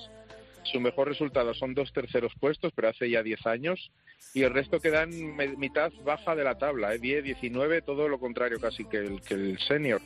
[0.63, 3.91] su mejor resultado son dos terceros puestos, pero hace ya 10 años,
[4.33, 6.99] y el resto queda en me- mitad baja de la tabla, ¿eh?
[6.99, 10.01] 10, 19, todo lo contrario casi que el, que el senior.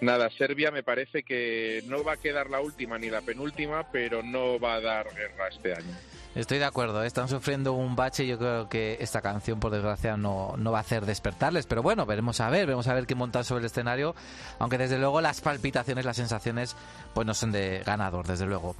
[0.00, 4.22] Nada, Serbia me parece que no va a quedar la última ni la penúltima, pero
[4.22, 5.94] no va a dar guerra este año.
[6.34, 7.06] Estoy de acuerdo, ¿eh?
[7.06, 10.80] están sufriendo un bache yo creo que esta canción, por desgracia, no, no va a
[10.80, 11.66] hacer despertarles.
[11.66, 14.14] Pero bueno, veremos a ver, veremos a ver qué montan sobre el escenario.
[14.58, 16.74] Aunque desde luego las palpitaciones, las sensaciones,
[17.12, 18.74] pues no son de ganador, desde luego.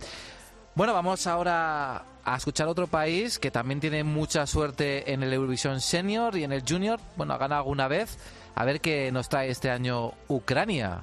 [0.74, 5.82] Bueno, vamos ahora a escuchar otro país que también tiene mucha suerte en el Eurovisión
[5.82, 6.98] Senior y en el Junior.
[7.16, 8.16] Bueno, ha ganado alguna vez.
[8.54, 11.02] A ver qué nos trae este año Ucrania.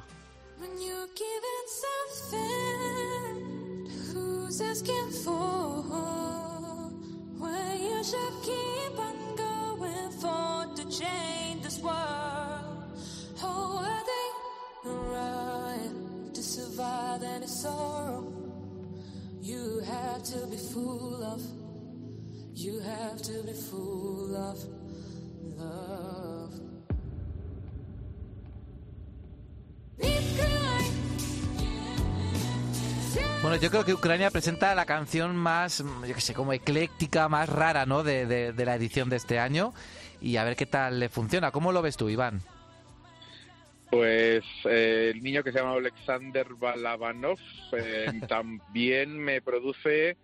[19.50, 21.42] You have to be full of,
[22.54, 24.58] you have to be full of
[25.58, 26.54] love.
[33.42, 37.48] Bueno, yo creo que Ucrania presenta la canción más, yo qué sé, como ecléctica, más
[37.48, 38.04] rara, ¿no?
[38.04, 39.74] De, de- de la edición de este año.
[40.22, 41.52] Y a ver qué tal le funciona.
[41.52, 42.42] ¿Cómo lo ves tú, Iván?
[43.90, 47.40] Pues eh, el niño que se llama Alexander Balabanov
[47.72, 50.16] eh, también me produce,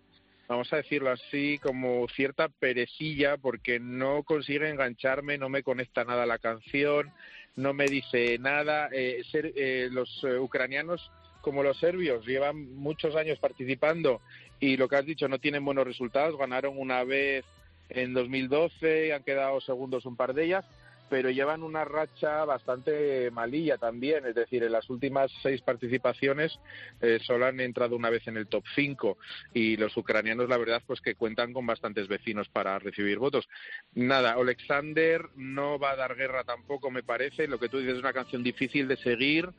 [0.46, 6.22] vamos a decirlo así, como cierta perecilla porque no consigue engancharme, no me conecta nada
[6.22, 7.10] a la canción,
[7.56, 8.88] no me dice nada.
[8.92, 11.10] Eh, ser- eh, los eh, ucranianos
[11.40, 14.20] como los serbios llevan muchos años participando
[14.60, 16.36] y lo que has dicho no tienen buenos resultados.
[16.38, 17.44] Ganaron una vez
[17.88, 20.64] en 2012 y han quedado segundos un par de ellas
[21.08, 26.58] pero llevan una racha bastante malilla también, es decir, en las últimas seis participaciones
[27.00, 29.18] eh, solo han entrado una vez en el top 5
[29.54, 33.48] y los ucranianos la verdad pues que cuentan con bastantes vecinos para recibir votos.
[33.94, 38.00] Nada, Alexander no va a dar guerra tampoco me parece, lo que tú dices es
[38.00, 39.50] una canción difícil de seguir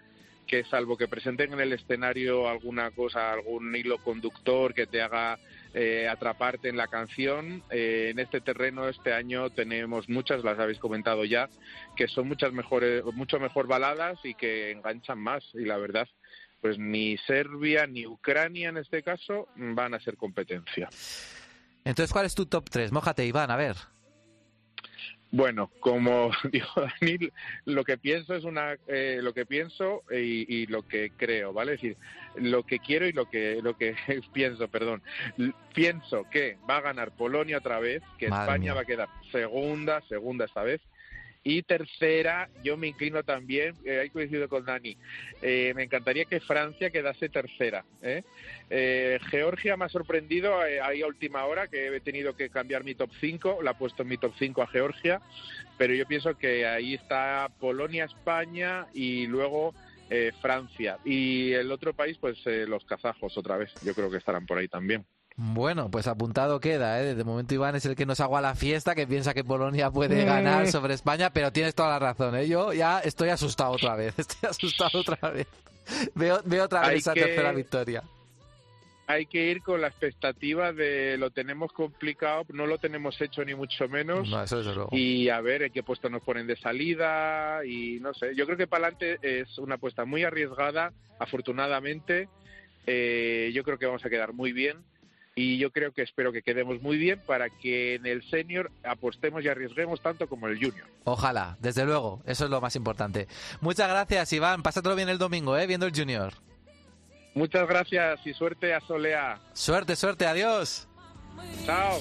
[0.47, 5.37] que salvo que presenten en el escenario alguna cosa, algún hilo conductor que te haga
[5.79, 10.79] eh, atraparte en la canción, eh, en este terreno este año tenemos muchas, las habéis
[10.79, 11.49] comentado ya,
[11.95, 15.43] que son muchas mejores, mucho mejor baladas y que enganchan más.
[15.53, 16.07] Y la verdad,
[16.61, 20.89] pues ni Serbia ni Ucrania en este caso van a ser competencia.
[21.85, 22.91] Entonces, ¿cuál es tu top 3?
[22.91, 23.75] Mójate, Iván, a ver.
[25.37, 27.29] Bueno, como dijo Dani,
[27.65, 31.75] lo que pienso es una, eh, lo que pienso y, y lo que creo, ¿vale?
[31.75, 31.97] Es decir,
[32.37, 33.95] lo que quiero y lo que, lo que
[34.33, 35.03] pienso, perdón.
[35.75, 38.73] Pienso que va a ganar Polonia otra vez, que Madre España mía.
[38.73, 40.81] va a quedar segunda, segunda esta vez.
[41.43, 44.97] Y tercera, yo me inclino también, eh, ahí coincido con Dani,
[45.41, 47.85] eh, me encantaría que Francia quedase tercera.
[48.01, 48.23] ¿eh?
[48.69, 52.83] Eh, Georgia me ha sorprendido eh, ahí a última hora, que he tenido que cambiar
[52.83, 55.21] mi top 5, la he puesto en mi top 5 a Georgia,
[55.77, 59.73] pero yo pienso que ahí está Polonia, España y luego
[60.09, 60.97] eh, Francia.
[61.05, 64.67] Y el otro país, pues los kazajos otra vez, yo creo que estarán por ahí
[64.67, 65.05] también.
[65.39, 67.13] Bueno, pues apuntado queda, ¿eh?
[67.13, 70.25] De momento Iván es el que nos agua la fiesta, que piensa que Polonia puede
[70.25, 72.47] ganar sobre España, pero tienes toda la razón, ¿eh?
[72.47, 75.45] Yo ya estoy asustado otra vez, estoy asustado otra vez.
[76.15, 78.03] Veo, veo otra vez Hay esa que- tercera victoria.
[79.05, 83.53] hay que ir con la expectativa de lo tenemos complicado, no lo tenemos hecho ni
[83.53, 84.27] mucho menos.
[84.27, 84.89] No, eso luego.
[84.91, 88.33] Y a ver en qué puesto nos ponen de salida y no sé.
[88.35, 92.27] Yo creo que para adelante es una apuesta muy arriesgada, afortunadamente.
[92.87, 94.77] Eh, yo creo que vamos a quedar muy bien
[95.37, 99.45] y yo creo que espero que quedemos muy bien para que en el senior apostemos
[99.45, 100.87] y arriesguemos tanto como el junior.
[101.03, 103.27] Ojalá, desde luego, eso es lo más importante.
[103.61, 104.63] Muchas gracias, Iván.
[104.63, 105.67] Pásatelo bien el domingo, ¿eh?
[105.67, 106.33] Viendo el Junior.
[107.35, 109.39] Muchas gracias y suerte a Solea.
[109.53, 110.87] Suerte, suerte, adiós.
[111.67, 111.99] Chao.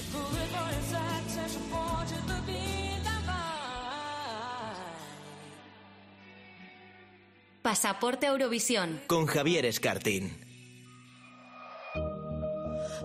[7.61, 8.99] Pasaporte Eurovisión.
[9.05, 10.46] Con Javier Escartín.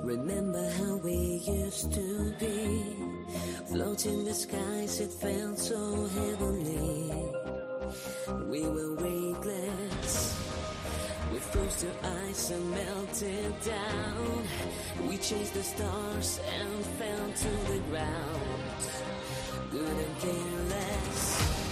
[0.03, 2.97] Remember how we used to be.
[3.71, 7.13] Floating the skies, it felt so heavenly.
[8.51, 10.39] We were weightless.
[11.33, 11.91] We froze to
[12.29, 14.43] ice and melted down.
[15.09, 18.81] We chased the stars and fell to the ground.
[19.71, 21.63] Couldn't care less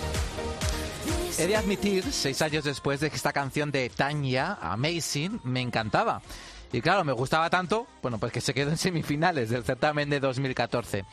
[1.38, 6.22] He de admitir, seis años después, de que esta canción de Tanya, Amazing, me encantaba.
[6.72, 10.20] Y claro, me gustaba tanto, bueno, pues que se quedó en semifinales del certamen de
[10.20, 11.04] 2014.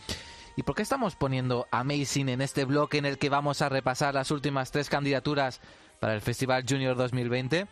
[0.55, 4.13] ¿Y por qué estamos poniendo Amazing en este bloque en el que vamos a repasar
[4.13, 5.61] las últimas tres candidaturas
[5.99, 7.67] para el Festival Junior 2020.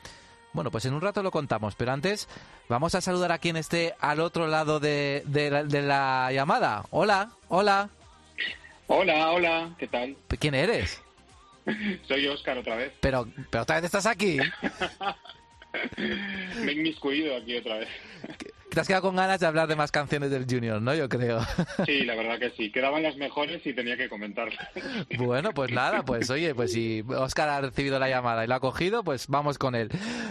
[0.53, 2.29] Bueno, pues en un rato lo contamos, pero antes
[2.69, 6.85] vamos a saludar a quien esté al otro lado de, de la, de la llamada.
[6.91, 7.89] Hola, hola.
[8.87, 10.15] Hola, hola, ¿qué tal?
[10.39, 11.01] ¿Quién eres?
[12.07, 12.93] Soy Oscar otra vez.
[13.01, 14.37] Pero, pero otra vez estás aquí.
[15.97, 17.89] Me he inmiscuido aquí otra vez.
[18.69, 20.93] Te has quedado con ganas de hablar de más canciones del Junior, ¿no?
[20.93, 21.39] Yo creo.
[21.85, 22.71] Sí, la verdad que sí.
[22.71, 24.67] Quedaban las mejores y tenía que comentarlas.
[25.17, 28.59] Bueno, pues nada, pues oye, pues si Oscar ha recibido la llamada y lo ha
[28.59, 29.89] cogido, pues vamos con él.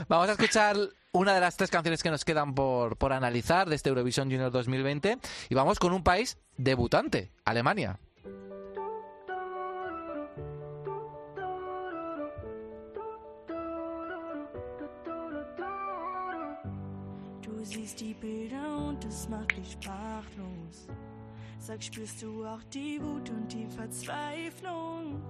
[0.09, 0.77] Vamos a escuchar
[1.13, 4.51] una de las tres canciones que nos quedan por, por analizar de este Eurovisión Junior
[4.51, 5.17] 2020
[5.49, 7.99] y vamos con un país debutante, Alemania.
[19.75, 20.87] Sprachlos.
[21.59, 25.23] Sag, spürst du auch die Wut und die Verzweiflung?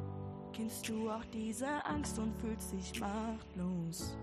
[0.52, 4.16] Kennst du auch diese Angst und fühlst dich machtlos?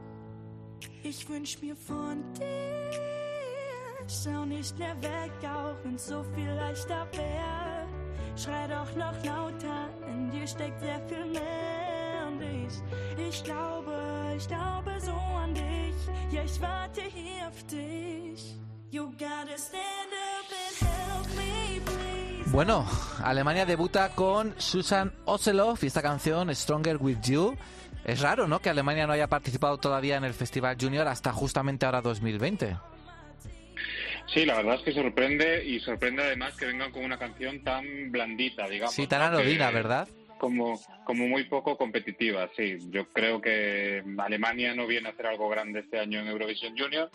[1.03, 2.91] Ich wünsch mir von dir,
[4.07, 7.87] schau nicht mehr weg, auch wenn's so viel leichter wär.
[8.35, 14.47] Schrei doch noch lauter, in dir steckt sehr viel mehr und ich, ich glaube, ich
[14.47, 16.31] glaube so an dich.
[16.31, 18.57] Ja, ich warte hier auf dich.
[18.91, 22.51] You gotta stand up and help me, please.
[22.51, 22.85] Bueno,
[23.23, 27.57] Alemania debuta con Susan Oseloff y esta canción Stronger With You.
[28.03, 28.59] Es raro, ¿no?
[28.59, 32.75] Que Alemania no haya participado todavía en el Festival Junior hasta justamente ahora 2020.
[34.33, 37.85] Sí, la verdad es que sorprende y sorprende además que vengan con una canción tan
[38.11, 38.93] blandita, digamos.
[38.95, 39.37] Sí, tan ¿no?
[39.37, 40.07] anodina, Que- ¿verdad?
[40.41, 42.79] Como, como muy poco competitiva, sí.
[42.89, 47.11] Yo creo que Alemania no viene a hacer algo grande este año en Eurovisión Junior.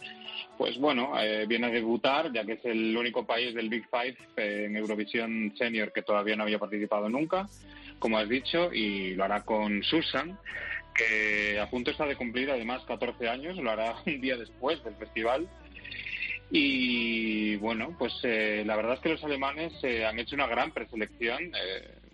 [0.56, 4.16] Pues bueno, eh, viene a debutar, ya que es el único país del Big Five
[4.36, 7.48] eh, en Eurovisión Senior que todavía no había participado nunca,
[7.98, 10.38] como has dicho, y lo hará con Susan,
[10.94, 14.94] que a punto está de cumplir además 14 años, lo hará un día después del
[14.94, 15.48] festival.
[16.48, 20.70] Y bueno, pues eh, la verdad es que los alemanes eh, han hecho una gran
[20.70, 22.05] preselección eh,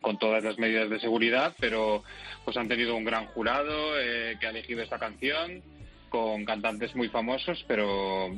[0.00, 2.02] con todas las medidas de seguridad, pero
[2.44, 5.62] pues han tenido un gran jurado eh, que ha elegido esta canción
[6.08, 8.30] con cantantes muy famosos, pero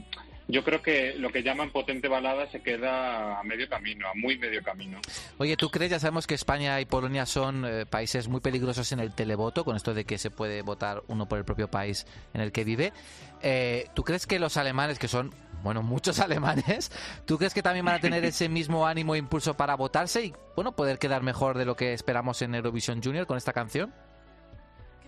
[0.49, 4.39] yo creo que lo que llaman potente balada se queda a medio camino, a muy
[4.39, 4.99] medio camino.
[5.36, 5.91] Oye, ¿tú crees?
[5.91, 9.76] Ya sabemos que España y Polonia son eh, países muy peligrosos en el televoto, con
[9.76, 12.95] esto de que se puede votar uno por el propio país en el que vive.
[13.43, 16.91] Eh, ¿Tú crees que los alemanes, que son, bueno, muchos alemanes,
[17.27, 20.35] ¿tú crees que también van a tener ese mismo ánimo e impulso para votarse y,
[20.55, 23.93] bueno, poder quedar mejor de lo que esperamos en Eurovisión Junior con esta canción?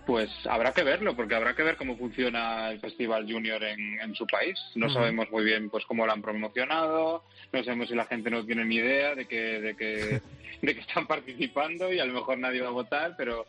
[0.06, 4.14] Pues habrá que verlo, porque habrá que ver cómo funciona el Festival Junior en, en
[4.14, 4.58] su país.
[4.74, 7.22] No sabemos muy bien pues cómo lo han promocionado,
[7.52, 10.20] no sabemos si la gente no tiene ni idea de que, de que,
[10.62, 13.46] de que están participando y a lo mejor nadie va a votar, pero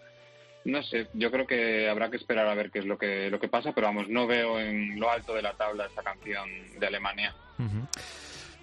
[0.65, 3.39] no sé, yo creo que habrá que esperar a ver qué es lo que, lo
[3.39, 6.47] que pasa, pero vamos, no veo en lo alto de la tabla esta canción
[6.79, 7.35] de Alemania.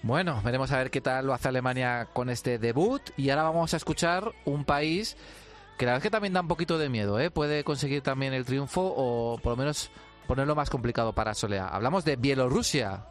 [0.02, 3.02] Bueno, veremos a ver qué tal lo hace Alemania con este debut.
[3.16, 5.16] Y ahora vamos a escuchar un país
[5.76, 7.30] que la verdad es que también da un poquito de miedo, ¿eh?
[7.30, 9.90] Puede conseguir también el triunfo o por lo menos
[10.26, 11.68] ponerlo más complicado para Solea.
[11.68, 13.04] Hablamos de Bielorrusia.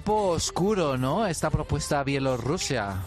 [0.00, 1.26] Tiempo oscuro, ¿no?
[1.26, 3.02] Esta propuesta Bielorrusia.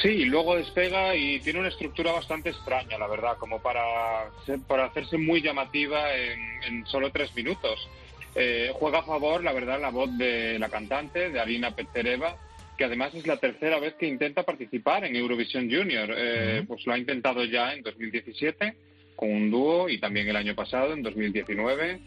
[0.00, 4.30] Sí, luego despega y tiene una estructura bastante extraña, la verdad, como para,
[4.66, 7.90] para hacerse muy llamativa en, en solo tres minutos.
[8.34, 12.38] Eh, juega a favor, la verdad, la voz de la cantante, de Arina Pettereva,
[12.78, 16.08] que además es la tercera vez que intenta participar en Eurovisión Junior.
[16.16, 18.76] Eh, Pues lo ha intentado ya en 2017
[19.14, 22.00] con un dúo y también el año pasado, en 2019.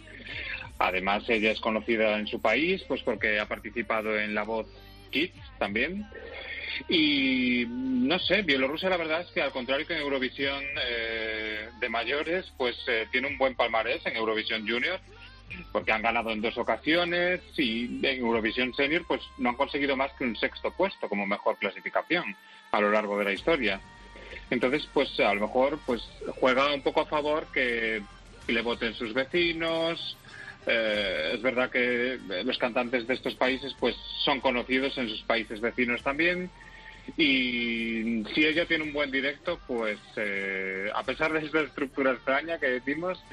[0.78, 4.68] Además, ella es conocida en su país, pues porque ha participado en La Voz
[5.10, 6.06] Kids también.
[6.90, 11.90] Y no sé, Bielorrusia la verdad es que al contrario que en Eurovisión eh, de
[11.90, 15.00] mayores, pues eh, tiene un buen palmarés en Eurovisión Junior,
[15.72, 20.12] porque han ganado en dos ocasiones y en Eurovisión Senior pues no han conseguido más
[20.14, 22.36] que un sexto puesto como mejor clasificación
[22.72, 23.80] a lo largo de la historia.
[24.50, 26.02] Entonces, pues a lo mejor pues
[26.40, 28.02] juega un poco a favor que
[28.48, 30.18] le voten sus vecinos,
[30.66, 35.62] eh, es verdad que los cantantes de estos países pues son conocidos en sus países
[35.62, 36.50] vecinos también.
[37.18, 42.58] Y si ella tiene un buen directo pues eh, a pesar de esta estructura extraña
[42.58, 43.24] que decimos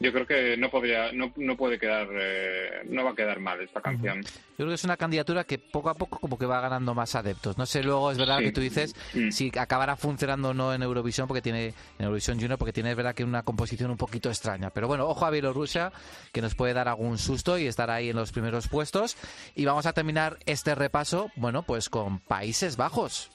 [0.00, 3.60] yo creo que no podría no, no puede quedar eh, no va a quedar mal
[3.60, 6.60] esta canción Yo creo que es una candidatura que poco a poco como que va
[6.60, 7.56] ganando más adeptos.
[7.58, 8.44] No sé luego, es verdad Sí.
[8.44, 9.30] que tú dices, Mm.
[9.30, 11.66] si acabará funcionando o no en Eurovisión, porque tiene
[11.98, 14.70] en Eurovisión Junior, porque tiene, es verdad que una composición un poquito extraña.
[14.70, 15.92] Pero bueno, ojo a Bielorrusia,
[16.32, 19.16] que nos puede dar algún susto y estar ahí en los primeros puestos.
[19.54, 23.30] Y vamos a terminar este repaso, bueno, pues con Países Bajos.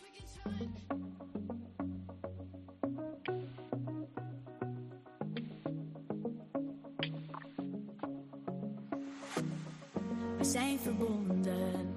[10.43, 11.95] We zijn verbonden,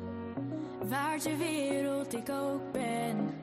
[0.89, 3.35] waar ter wereld ik ook ben.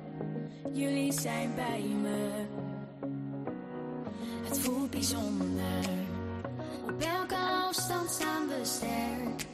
[0.71, 2.29] Jullie zijn bij me.
[4.43, 5.89] Het voelt bijzonder.
[6.83, 7.35] Op elke
[7.67, 9.45] afstand staan we sterk.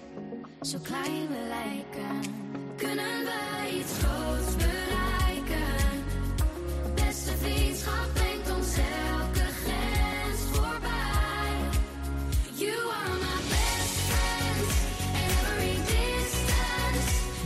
[0.61, 2.33] Zo klein we lijken.
[2.75, 4.78] Kunnen wij iets groots?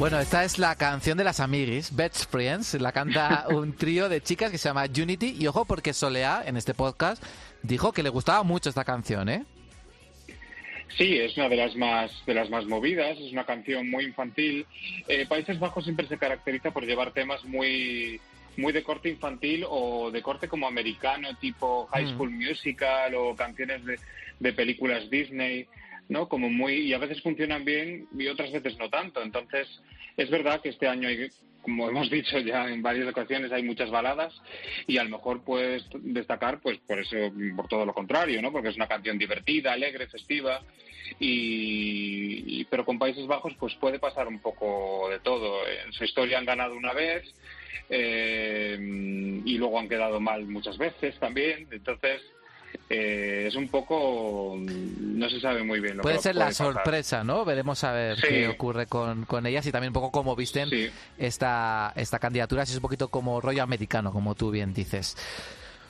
[0.03, 2.73] Bueno, esta es la canción de las amiguis, Best Friends.
[2.73, 5.37] La canta un trío de chicas que se llama Unity.
[5.39, 7.23] Y ojo, porque Soleá, en este podcast,
[7.61, 9.45] dijo que le gustaba mucho esta canción, ¿eh?
[10.97, 14.65] Sí, es una de las más de las más movidas, es una canción muy infantil.
[15.07, 18.19] Eh, Países Bajos siempre se caracteriza por llevar temas muy
[18.57, 22.09] muy de corte infantil o de corte como americano, tipo High Mm.
[22.09, 23.97] School Musical o canciones de,
[24.37, 25.65] de películas Disney,
[26.09, 26.27] ¿no?
[26.29, 29.21] Como muy y a veces funcionan bien y otras veces no tanto.
[29.21, 29.67] Entonces,
[30.17, 31.29] es verdad que este año hay
[31.61, 34.33] como hemos dicho ya en varias ocasiones hay muchas baladas
[34.85, 37.15] y a lo mejor puedes destacar pues por eso
[37.55, 40.59] por todo lo contrario no porque es una canción divertida alegre festiva
[41.19, 46.03] y, y- pero con Países Bajos pues puede pasar un poco de todo en su
[46.03, 47.23] historia han ganado una vez
[47.89, 48.77] eh,
[49.45, 52.21] y luego han quedado mal muchas veces también entonces
[52.89, 56.73] eh, es un poco no se sabe muy bien lo Puede que ser la pasar.
[56.73, 57.45] sorpresa, ¿no?
[57.45, 58.27] Veremos a ver Sí.
[58.27, 60.69] qué ocurre con, con ellas y también un poco cómo visten
[61.17, 65.15] esta, esta candidatura, si es un poquito como rollo americano, como tú bien dices.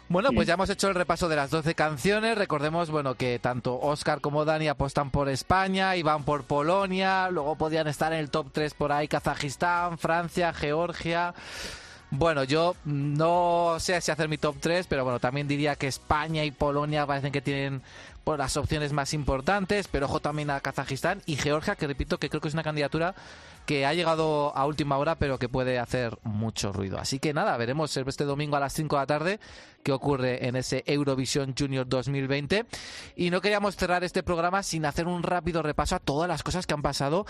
[0.09, 0.49] Bueno, pues Sí.
[0.49, 2.37] ya hemos hecho el repaso de las 12 canciones.
[2.37, 7.29] Recordemos, bueno, que tanto Oscar como Dani apostan por España y van por Polonia.
[7.29, 11.33] Luego podían estar en el top 3 por ahí Kazajistán, Francia, Georgia.
[12.15, 16.43] Bueno, yo no sé si hacer mi top 3, pero bueno, también diría que España
[16.43, 17.81] y Polonia parecen que tienen
[18.23, 22.29] por las opciones más importantes, pero ojo también a Kazajistán y Georgia, que repito que
[22.29, 23.15] creo que es una candidatura
[23.65, 26.99] que ha llegado a última hora, pero que puede hacer mucho ruido.
[26.99, 29.39] Así que nada, veremos este domingo a las 5 de la tarde
[29.83, 32.65] qué ocurre en ese Eurovisión Junior 2020.
[33.15, 36.65] Y no queríamos cerrar este programa sin hacer un rápido repaso a todas las cosas
[36.65, 37.25] que han pasado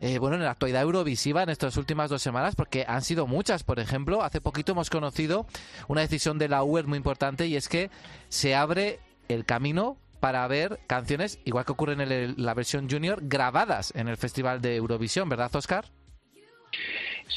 [0.00, 3.64] eh, bueno, en la actualidad eurovisiva en estas últimas dos semanas, porque han sido muchas.
[3.64, 5.46] Por ejemplo, hace poquito hemos conocido
[5.88, 7.90] una decisión de la UE muy importante y es que
[8.28, 13.20] se abre el camino para ver canciones, igual que ocurre en el- la versión junior,
[13.22, 15.86] grabadas en el Festival de Eurovisión, ¿verdad, Oscar?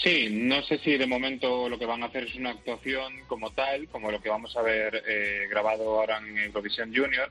[0.04, 3.52] Sí, no sé si de momento lo que van a hacer es una actuación como
[3.52, 7.30] tal, como lo que vamos a ver eh, grabado ahora en Eurovisión Junior,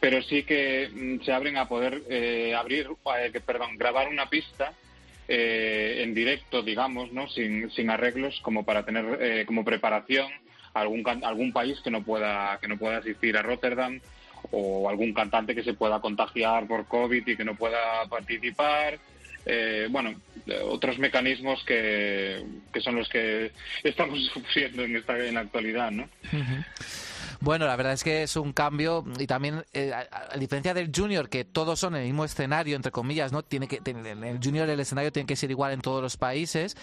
[0.00, 2.88] pero sí que mm, se abren a poder eh, abrir,
[3.18, 4.72] eh, perdón, grabar una pista
[5.28, 7.28] eh, en directo, digamos, ¿no?
[7.28, 10.30] Sin, sin arreglos, como para tener eh, como preparación
[10.72, 13.98] algún algún país que no pueda que no pueda asistir a Rotterdam
[14.50, 18.98] o algún cantante que se pueda contagiar por COVID y que no pueda participar.
[19.44, 20.20] Eh, bueno,
[20.64, 23.52] otros mecanismos que, que son los que
[23.84, 26.08] estamos sufriendo en, esta, en la actualidad, ¿no?
[27.40, 31.28] Bueno, la verdad es que es un cambio y también, eh, a, diferencia del junior,
[31.28, 33.42] que todos son el mismo escenario, entre comillas, ¿no?
[33.42, 36.76] Tiene que, en el junior el escenario tiene que ser igual en todos los países.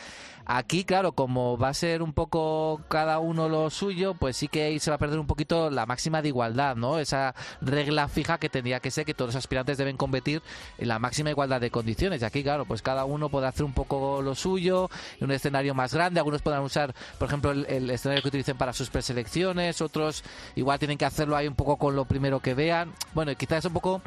[0.46, 4.64] Aquí, claro, como va a ser un poco cada uno lo suyo, pues sí que
[4.64, 7.00] ahí se va a perder un poquito la máxima de igualdad, ¿no?
[7.00, 10.42] Esa regla fija que tendría que ser que todos los aspirantes deben competir
[10.78, 12.22] en la máxima igualdad de condiciones.
[12.22, 14.90] Y aquí, claro, pues cada uno puede hacer un poco lo suyo,
[15.20, 16.20] en un escenario más grande.
[16.20, 20.24] Algunos podrán usar, por ejemplo, el escenario que utilicen para sus preselecciones, otros
[20.56, 22.94] igual tienen que hacerlo ahí un poco con lo primero que vean.
[23.14, 24.02] Bueno, quizás es un poco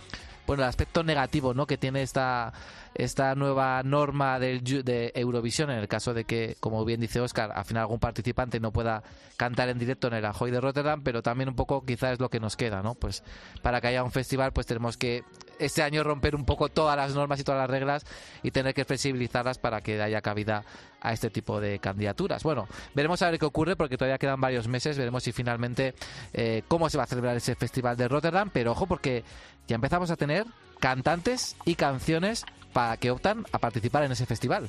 [0.47, 1.66] bueno, el aspecto negativo ¿no?
[1.66, 2.53] que tiene esta,
[2.98, 7.52] esta nueva norma del, de Eurovisión, en el caso de que, como bien dice Oscar,
[7.55, 9.02] al final algún participante no pueda
[9.36, 12.31] cantar en directo en el Ahoy de Rotterdam, pero también un poco quizás es lo
[12.31, 12.94] que nos queda, ¿no?
[12.94, 13.23] Pues
[13.62, 15.24] para que haya un festival, pues tenemos que
[15.59, 18.05] este año romper un poco todas las normas y todas las reglas
[18.43, 20.64] y tener que flexibilizarlas para que haya cabida
[21.01, 22.43] a este tipo de candidaturas.
[22.43, 25.94] Bueno, veremos a ver qué ocurre porque todavía quedan varios meses, veremos si finalmente
[26.32, 29.23] eh, cómo se va a celebrar ese festival de Rotterdam, pero ojo porque
[29.66, 30.47] ya empezamos a tener
[30.81, 34.68] cantantes y canciones para que optan a participar en ese festival.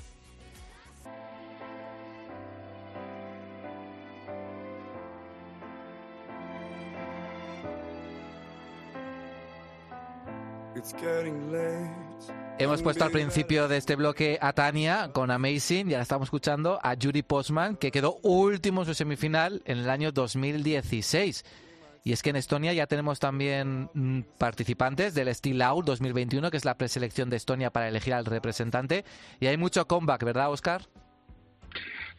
[12.59, 16.79] Hemos puesto al principio de este bloque a Tania con Amazing y ahora estamos escuchando
[16.81, 21.43] a Yuri Postman, que quedó último en su semifinal en el año 2016.
[22.03, 26.57] Y es que en Estonia ya tenemos también mm, participantes del Steel Out 2021, que
[26.57, 29.03] es la preselección de Estonia para elegir al representante.
[29.39, 30.83] Y hay mucho comeback, ¿verdad, Oscar?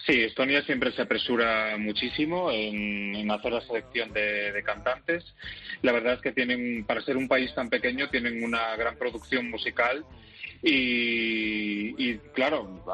[0.07, 5.25] Sí, Estonia siempre se apresura muchísimo en, en hacer la selección de, de cantantes.
[5.83, 9.51] La verdad es que tienen, para ser un país tan pequeño, tienen una gran producción
[9.51, 10.05] musical
[10.63, 12.85] y, y, claro,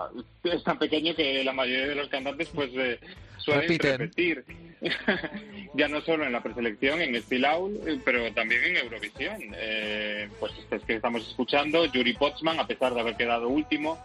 [0.44, 2.98] es tan pequeño que la mayoría de los cantantes pues eh,
[3.38, 3.98] suelen Repiten.
[3.98, 4.44] repetir.
[5.74, 9.36] ya no solo en la preselección, en Steel Out, eh, pero también en Eurovisión.
[9.56, 13.98] Eh, pues este es que estamos escuchando, Yuri Potsman, a pesar de haber quedado último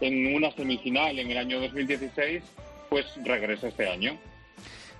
[0.00, 2.42] en una semifinal en el año 2016,
[2.90, 4.18] pues regresa este año.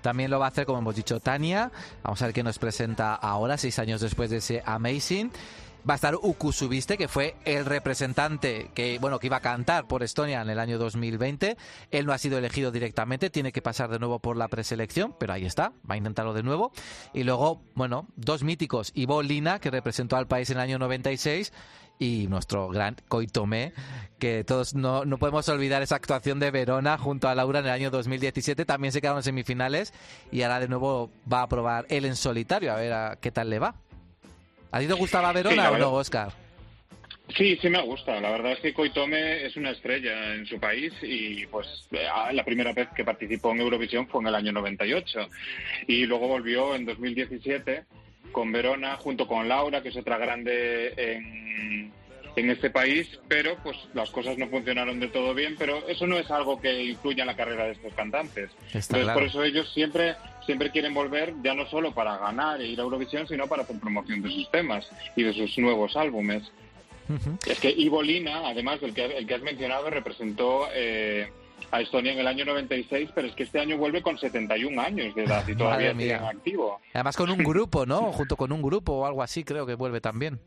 [0.00, 1.70] También lo va a hacer, como hemos dicho, Tania.
[2.02, 5.32] Vamos a ver qué nos presenta ahora, seis años después de ese Amazing.
[5.88, 9.86] Va a estar Uku Subiste, que fue el representante que, bueno, que iba a cantar
[9.86, 11.56] por Estonia en el año 2020.
[11.92, 15.32] Él no ha sido elegido directamente, tiene que pasar de nuevo por la preselección, pero
[15.32, 16.72] ahí está, va a intentarlo de nuevo.
[17.14, 21.52] Y luego, bueno, dos míticos, Ivo Lina, que representó al país en el año 96,
[21.98, 23.72] y nuestro gran Coitomé,
[24.18, 27.72] que todos no, no podemos olvidar esa actuación de Verona junto a Laura en el
[27.72, 29.94] año 2017, también se quedaron en semifinales
[30.30, 33.50] y ahora de nuevo va a probar él en solitario, a ver a qué tal
[33.50, 33.76] le va.
[34.76, 35.86] ¿A ti te gustaba Sí, Verona la o verdad.
[35.86, 36.28] no, Oscar?
[37.36, 38.20] Sí, sí me gusta.
[38.20, 42.44] La verdad es que Koitome es una estrella en su país y pues eh, la
[42.44, 45.28] primera vez que participó en Eurovisión fue en el año 98
[45.88, 47.84] y luego volvió en 2017
[48.32, 51.92] con Verona junto con Laura, que es otra grande en,
[52.36, 56.18] en este país, pero pues las cosas no funcionaron de todo bien, pero eso no
[56.18, 58.50] es algo que influya en la carrera de estos cantantes.
[58.72, 59.18] Está Entonces claro.
[59.18, 60.14] por eso ellos siempre
[60.46, 63.78] siempre quieren volver ya no solo para ganar e ir a Eurovisión, sino para hacer
[63.78, 66.50] promoción de sus temas y de sus nuevos álbumes.
[67.46, 71.30] Es que Ivo Lina, además del que, el que has mencionado, representó eh,
[71.70, 75.14] a Estonia en el año 96, pero es que este año vuelve con 71 años
[75.14, 76.80] de edad y todavía sigue activo.
[76.92, 78.12] Además con un grupo, ¿no?
[78.12, 80.40] Junto con un grupo o algo así, creo que vuelve también.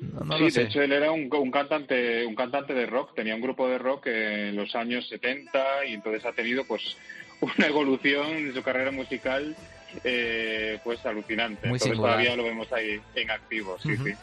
[0.00, 0.60] No, no sí, lo sé.
[0.60, 3.78] de hecho él era un, un cantante un cantante de rock, tenía un grupo de
[3.78, 6.96] rock en los años 70 y entonces ha tenido pues
[7.40, 9.56] una evolución en su carrera musical
[10.02, 11.68] eh, pues alucinante.
[11.68, 14.06] Muy entonces todavía lo vemos ahí en activo, sí, Ujú.
[14.06, 14.14] sí.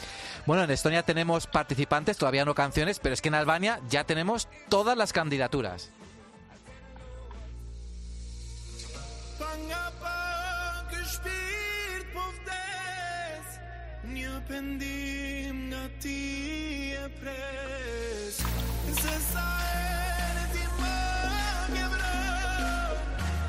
[0.46, 4.48] Bueno, en Estonia tenemos participantes, todavía no canciones, pero es que en Albania ya tenemos
[4.70, 5.92] todas las candidaturas.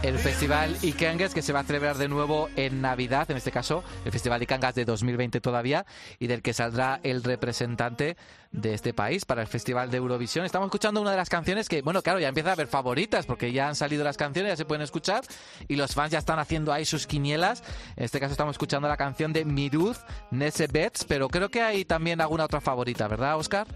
[0.02, 3.84] El Festival Ikengues, que se va a celebrar de nuevo en Navidad, en este caso,
[4.04, 5.86] el Festival Ikengas de 2020 todavía,
[6.18, 8.16] y del que saldrá el representante
[8.50, 10.44] de este país para el Festival de Eurovisión.
[10.44, 13.52] Estamos escuchando una de las canciones que, bueno, claro, ya empieza a haber favoritas, porque
[13.52, 15.22] ya han salido las canciones, ya se pueden escuchar,
[15.68, 17.62] y los fans ya están haciendo ahí sus quinielas.
[17.94, 20.00] En este caso estamos escuchando la canción de Miruz,
[20.32, 23.68] Nese Betts, pero creo que hay también alguna otra favorita, ¿verdad, Oscar?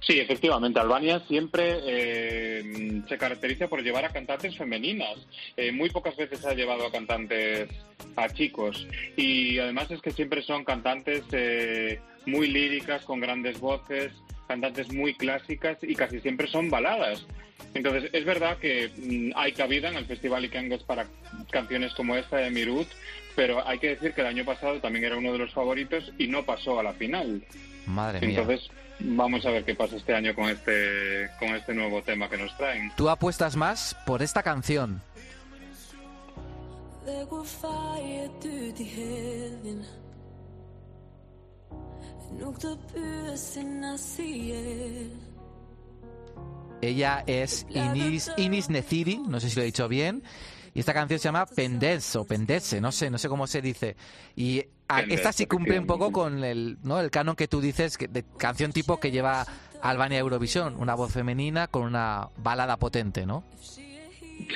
[0.00, 0.80] Sí, efectivamente.
[0.80, 5.16] Albania siempre eh, se caracteriza por llevar a cantantes femeninas.
[5.56, 7.68] Eh, muy pocas veces ha llevado a cantantes
[8.16, 8.86] a chicos.
[9.16, 14.12] Y además es que siempre son cantantes eh, muy líricas, con grandes voces,
[14.48, 17.26] cantantes muy clásicas y casi siempre son baladas.
[17.74, 21.06] Entonces, es verdad que mm, hay cabida en el Festival Ikengues para
[21.50, 22.88] canciones como esta de Mirut,
[23.34, 26.26] pero hay que decir que el año pasado también era uno de los favoritos y
[26.26, 27.42] no pasó a la final.
[27.86, 28.46] Madre mía.
[29.04, 32.56] Vamos a ver qué pasa este año con este, con este nuevo tema que nos
[32.56, 32.92] traen.
[32.96, 35.02] Tú apuestas más por esta canción.
[46.80, 50.22] Ella es Inis, Inis Neciri, no sé si lo he dicho bien.
[50.74, 53.96] Y esta canción se llama Pendez o Pendeze, no sé, no sé cómo se dice.
[54.34, 57.00] Y a- Pendez, esta sí cumple un poco con el, ¿no?
[57.00, 59.46] el canon que tú dices que- de canción tipo que lleva
[59.82, 63.44] Albania a Eurovisión, una voz femenina con una balada potente, ¿no?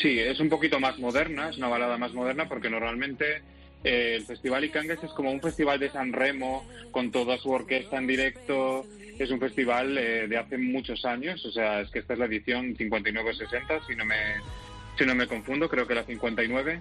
[0.00, 3.42] Sí, es un poquito más moderna, es una balada más moderna porque normalmente
[3.84, 7.96] eh, el Festival Icangues es como un festival de San Remo con toda su orquesta
[7.98, 8.84] en directo.
[9.18, 12.24] Es un festival eh, de hace muchos años, o sea, es que esta es la
[12.26, 14.16] edición 59-60, si no me
[14.98, 16.80] si no me confundo, creo que la 59.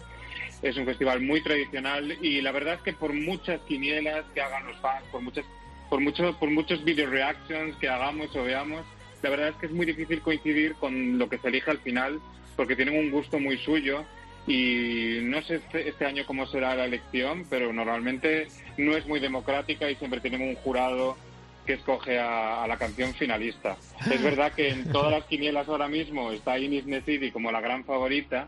[0.66, 4.66] Es un festival muy tradicional y la verdad es que por muchas quinielas que hagan
[4.66, 5.46] los fans, por muchas
[5.92, 8.84] por muchos por muchos video reactions que hagamos o veamos,
[9.22, 12.20] la verdad es que es muy difícil coincidir con lo que se elige al final,
[12.56, 14.06] porque tienen un gusto muy suyo
[14.48, 18.48] y no sé este, este año cómo será la elección, pero normalmente
[18.80, 21.16] no es muy democrática y siempre tienen un jurado
[21.68, 23.78] que escoge a, a la canción finalista.
[24.12, 27.86] Es verdad que en todas las quinielas ahora mismo está Inis Nesidi como la gran
[27.86, 28.48] favorita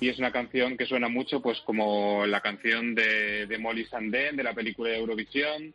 [0.00, 4.36] y es una canción que suena mucho pues como la canción de, de Molly Sandén
[4.36, 5.74] de la película de Eurovisión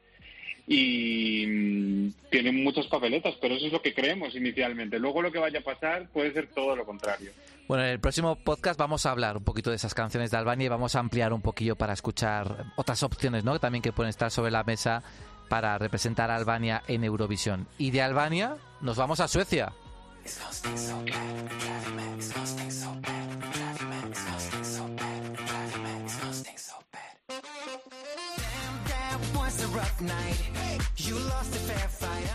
[0.68, 5.00] y mm, tiene muchas papeletas, pero eso es lo que creemos inicialmente.
[5.00, 7.32] Luego lo que vaya a pasar puede ser todo lo contrario.
[7.68, 10.66] Bueno, en el próximo podcast vamos a hablar un poquito de esas canciones de Albania
[10.66, 13.60] y vamos a ampliar un poquillo para escuchar otras opciones, ¿no?
[13.60, 15.04] También que pueden estar sobre la mesa
[15.50, 17.68] para representar a Albania en Eurovisión.
[17.78, 19.72] Y de Albania nos vamos a Suecia.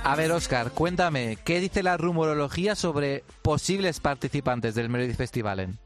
[0.04, 5.78] A ver, Oscar, cuéntame, ¿qué dice la rumorología sobre posibles participantes del Melody Festivalen?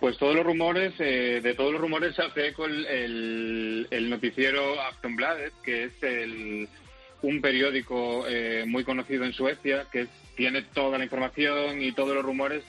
[0.00, 4.10] Pues todos los rumores, eh, de todos los rumores se hace eco el, el, el
[4.10, 4.74] noticiero
[5.62, 6.68] que es el,
[7.22, 12.24] un periódico eh, muy conocido en Suecia, que tiene toda la información y todos los
[12.24, 12.62] rumores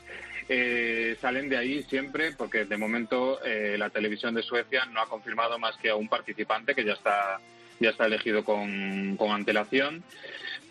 [0.50, 5.08] eh, salen de ahí siempre, porque de momento eh, la televisión de Suecia no ha
[5.08, 7.40] confirmado más que a un participante que ya está
[7.80, 10.04] ya está elegido con, con antelación.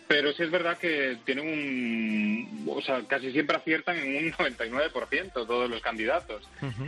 [0.07, 2.65] Pero sí es verdad que tienen un.
[2.67, 6.47] O sea, casi siempre aciertan en un 99% todos los candidatos.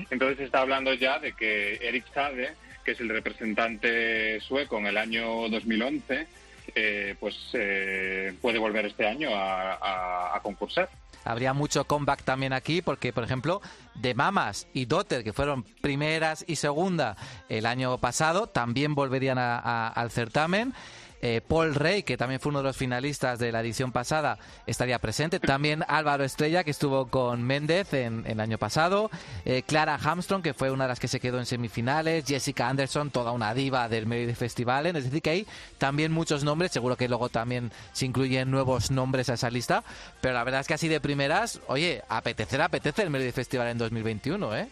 [0.10, 2.54] Entonces se está hablando ya de que Eric Sade,
[2.84, 6.28] que es el representante sueco en el año 2011,
[6.74, 10.90] eh, pues eh, puede volver este año a, concursar.
[11.24, 13.60] Habría mucho comeback también aquí porque, por ejemplo,
[13.96, 17.18] de Mamas y Dotter, que fueron primeras y segunda
[17.50, 20.74] el año pasado, también volverían a- al certamen.
[21.22, 24.38] Eh, Paul Rey, que también fue uno de los finalistas de la edición pasada,
[24.68, 25.40] estaría presente.
[25.40, 29.10] También Álvaro Estrella, que estuvo con Méndez en, el año pasado.
[29.46, 32.26] Eh, Clara Hamstrong, que fue una de las que se quedó en semifinales.
[32.26, 34.86] Jessica Anderson, toda una diva del Melody Festival.
[34.88, 35.48] Es decir, que hay
[35.78, 36.72] también muchos nombres.
[36.72, 39.84] Seguro que luego también se incluyen nuevos nombres a esa lista.
[40.22, 43.78] Pero la verdad es que así de primeras, oye, apetecer, apetece el Melody Festival en
[43.78, 44.70] 2021, ¿eh?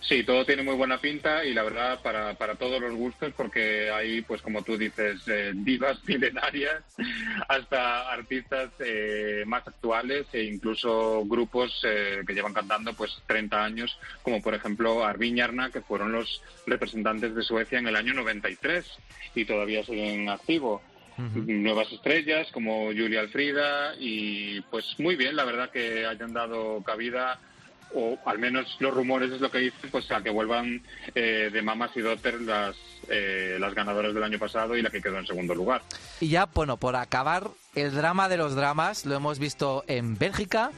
[0.00, 3.90] Sí, todo tiene muy buena pinta y la verdad para, para todos los gustos porque
[3.90, 6.82] hay, pues como tú dices, eh, divas milenarias
[7.46, 13.98] hasta artistas eh, más actuales e incluso grupos eh, que llevan cantando pues 30 años,
[14.22, 18.86] como por ejemplo Arviñarna, que fueron los representantes de Suecia en el año 93
[19.34, 20.80] y todavía siguen activo.
[21.18, 27.40] Nuevas estrellas como Julia Alfrida y pues muy bien, la verdad que hayan dado cabida
[27.94, 30.82] o al menos los rumores es lo que dicen, pues a que vuelvan
[31.14, 32.76] eh, de Mamas y Dotter las,
[33.08, 35.82] eh, las ganadoras del año pasado y la que quedó en segundo lugar.
[36.20, 40.70] Y ya, bueno, por acabar, el drama de los dramas lo hemos visto en Bélgica.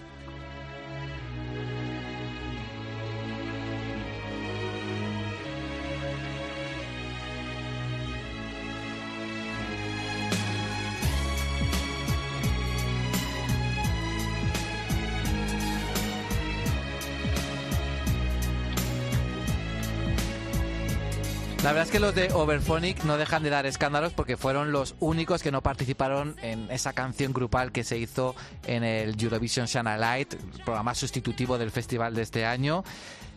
[21.71, 24.97] La verdad es que los de Overphonic no dejan de dar escándalos porque fueron los
[24.99, 28.35] únicos que no participaron en esa canción grupal que se hizo
[28.67, 30.35] en el Eurovision Channel Light,
[30.65, 32.83] programa sustitutivo del festival de este año.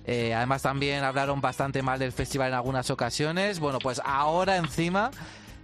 [0.07, 3.59] Eh, además también hablaron bastante mal del festival en algunas ocasiones.
[3.59, 5.11] Bueno, pues ahora encima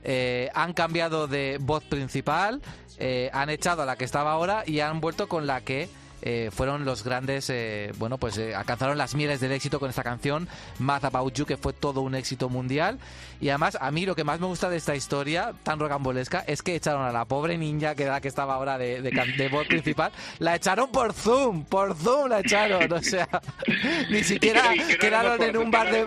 [0.03, 2.61] eh, han cambiado de voz principal,
[2.99, 5.89] eh, han echado a la que estaba ahora y han vuelto con la que
[6.21, 10.03] eh, fueron los grandes, eh, bueno, pues eh, alcanzaron las mieles del éxito con esta
[10.03, 10.47] canción,
[10.79, 12.99] Mad About You, que fue todo un éxito mundial.
[13.41, 16.61] Y además, a mí lo que más me gusta de esta historia tan rocambolesca es
[16.61, 19.65] que echaron a la pobre niña, que era la que estaba ahora de, de, voz
[19.67, 23.27] principal, la echaron por Zoom, por Zoom la echaron, o sea,
[24.09, 26.05] ni siquiera que- que quedaron en un bar de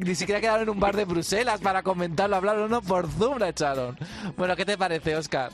[0.00, 3.48] ni siquiera quedaron en un bar de Bruselas para comentarlo, hablaron, no, por Zoom la
[3.50, 3.96] echaron.
[4.36, 5.52] Bueno, ¿qué te parece, Oscar?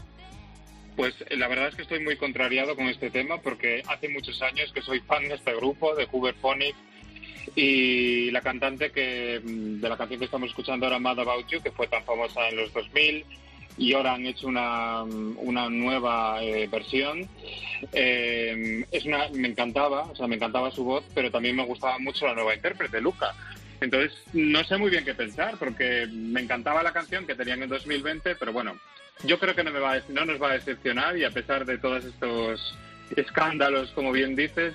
[0.96, 4.40] Pues eh, la verdad es que estoy muy contrariado con este tema porque hace muchos
[4.42, 6.74] años que soy fan de este grupo, de Hooverphonic,
[7.54, 11.62] y la cantante que mm, de la canción que estamos escuchando ahora, Mad About You,
[11.62, 13.24] que fue tan famosa en los 2000,
[13.78, 17.28] y ahora han hecho una, mm, una nueva eh, versión.
[17.92, 21.98] Eh, es una, me encantaba, o sea, me encantaba su voz, pero también me gustaba
[21.98, 23.34] mucho la nueva intérprete, Luca.
[23.80, 27.68] Entonces, no sé muy bien qué pensar, porque me encantaba la canción que tenían en
[27.68, 28.76] 2020, pero bueno,
[29.24, 31.78] yo creo que no, me va no nos va a decepcionar y a pesar de
[31.78, 32.76] todos estos
[33.16, 34.74] escándalos, como bien dices,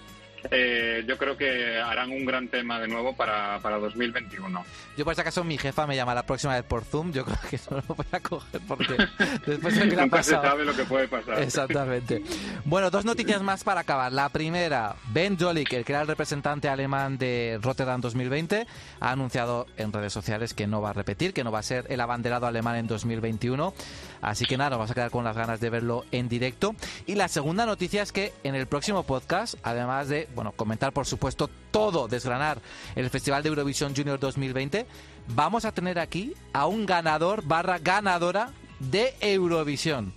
[0.52, 4.66] eh, yo creo que harán un gran tema de nuevo para, para 2021.
[4.98, 7.38] Yo por si acaso mi jefa me llama la próxima vez por Zoom, yo creo
[7.50, 8.98] que no lo voy a coger porque
[9.46, 11.42] después de que le ha Nunca se sabe lo que puede pasar.
[11.42, 12.24] Exactamente.
[12.66, 14.12] Bueno, dos noticias más para acabar.
[14.12, 18.66] La primera, Ben Jolik, el que era el representante alemán de Rotterdam 2020,
[19.00, 21.86] ha anunciado en redes sociales que no va a repetir, que no va a ser
[21.90, 23.74] el abanderado alemán en 2021.
[24.22, 26.76] Así que nada, nos vamos a quedar con las ganas de verlo en directo.
[27.06, 31.06] Y la segunda noticia es que en el próximo podcast, además de, bueno, comentar por
[31.06, 32.60] supuesto todo, desgranar
[32.96, 34.86] el Festival de Eurovisión Junior 2020,
[35.30, 40.14] vamos a tener aquí a un ganador barra ganadora de Eurovisión.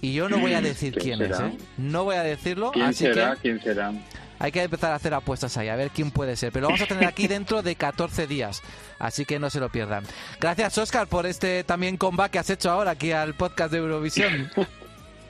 [0.00, 1.40] Y yo no voy a decir ¿Quién quién, es?
[1.40, 1.56] ¿eh?
[1.78, 3.34] No voy a decirlo, ¿Quién así será?
[3.36, 3.92] que ¿Quién será?
[4.42, 6.50] hay que empezar a hacer apuestas ahí, a ver quién puede ser.
[6.50, 8.60] Pero lo vamos a tener aquí dentro de 14 días,
[8.98, 10.02] así que no se lo pierdan.
[10.40, 14.50] Gracias, Oscar, por este también comeback que has hecho ahora aquí al podcast de Eurovisión.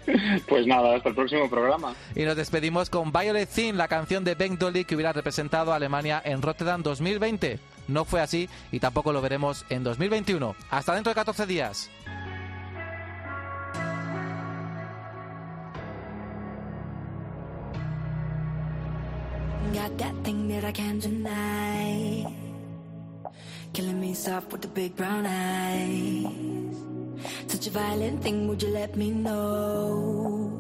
[0.49, 1.95] Pues nada, hasta el próximo programa.
[2.15, 5.77] Y nos despedimos con Violet Thin, la canción de Ben Dolly que hubiera representado a
[5.77, 7.59] Alemania en Rotterdam 2020.
[7.89, 10.55] No fue así y tampoco lo veremos en 2021.
[10.71, 11.91] Hasta dentro de 14 días.
[19.73, 22.27] Got that thing that I can't deny.
[23.73, 26.92] Killing me soft with the big brown eyes.
[27.47, 30.51] Such a violent thing, would you let me know?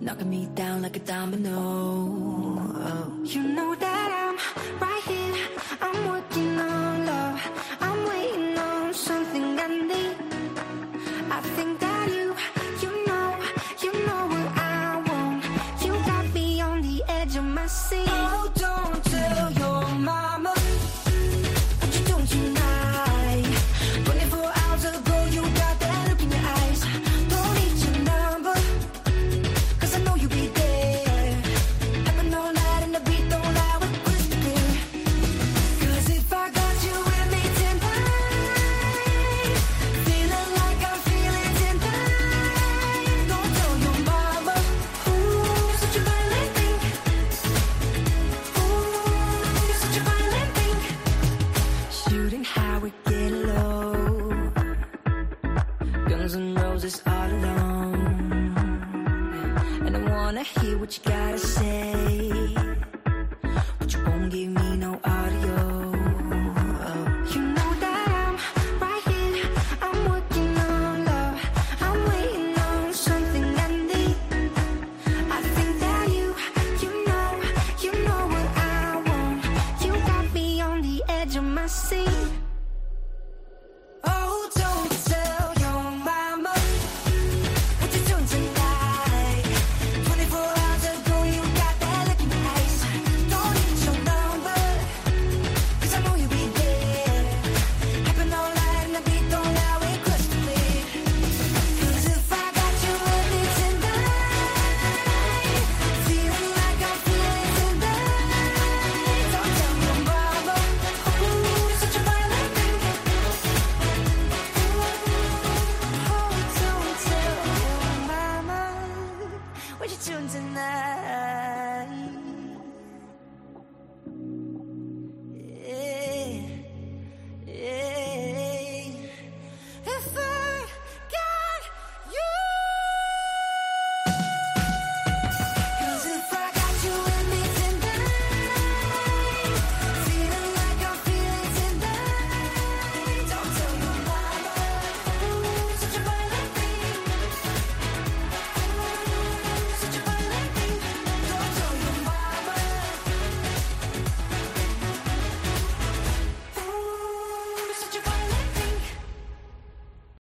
[0.00, 1.56] Knocking me down like a domino.
[1.56, 3.22] Oh.
[3.24, 4.36] You know that I'm
[4.80, 5.48] right here.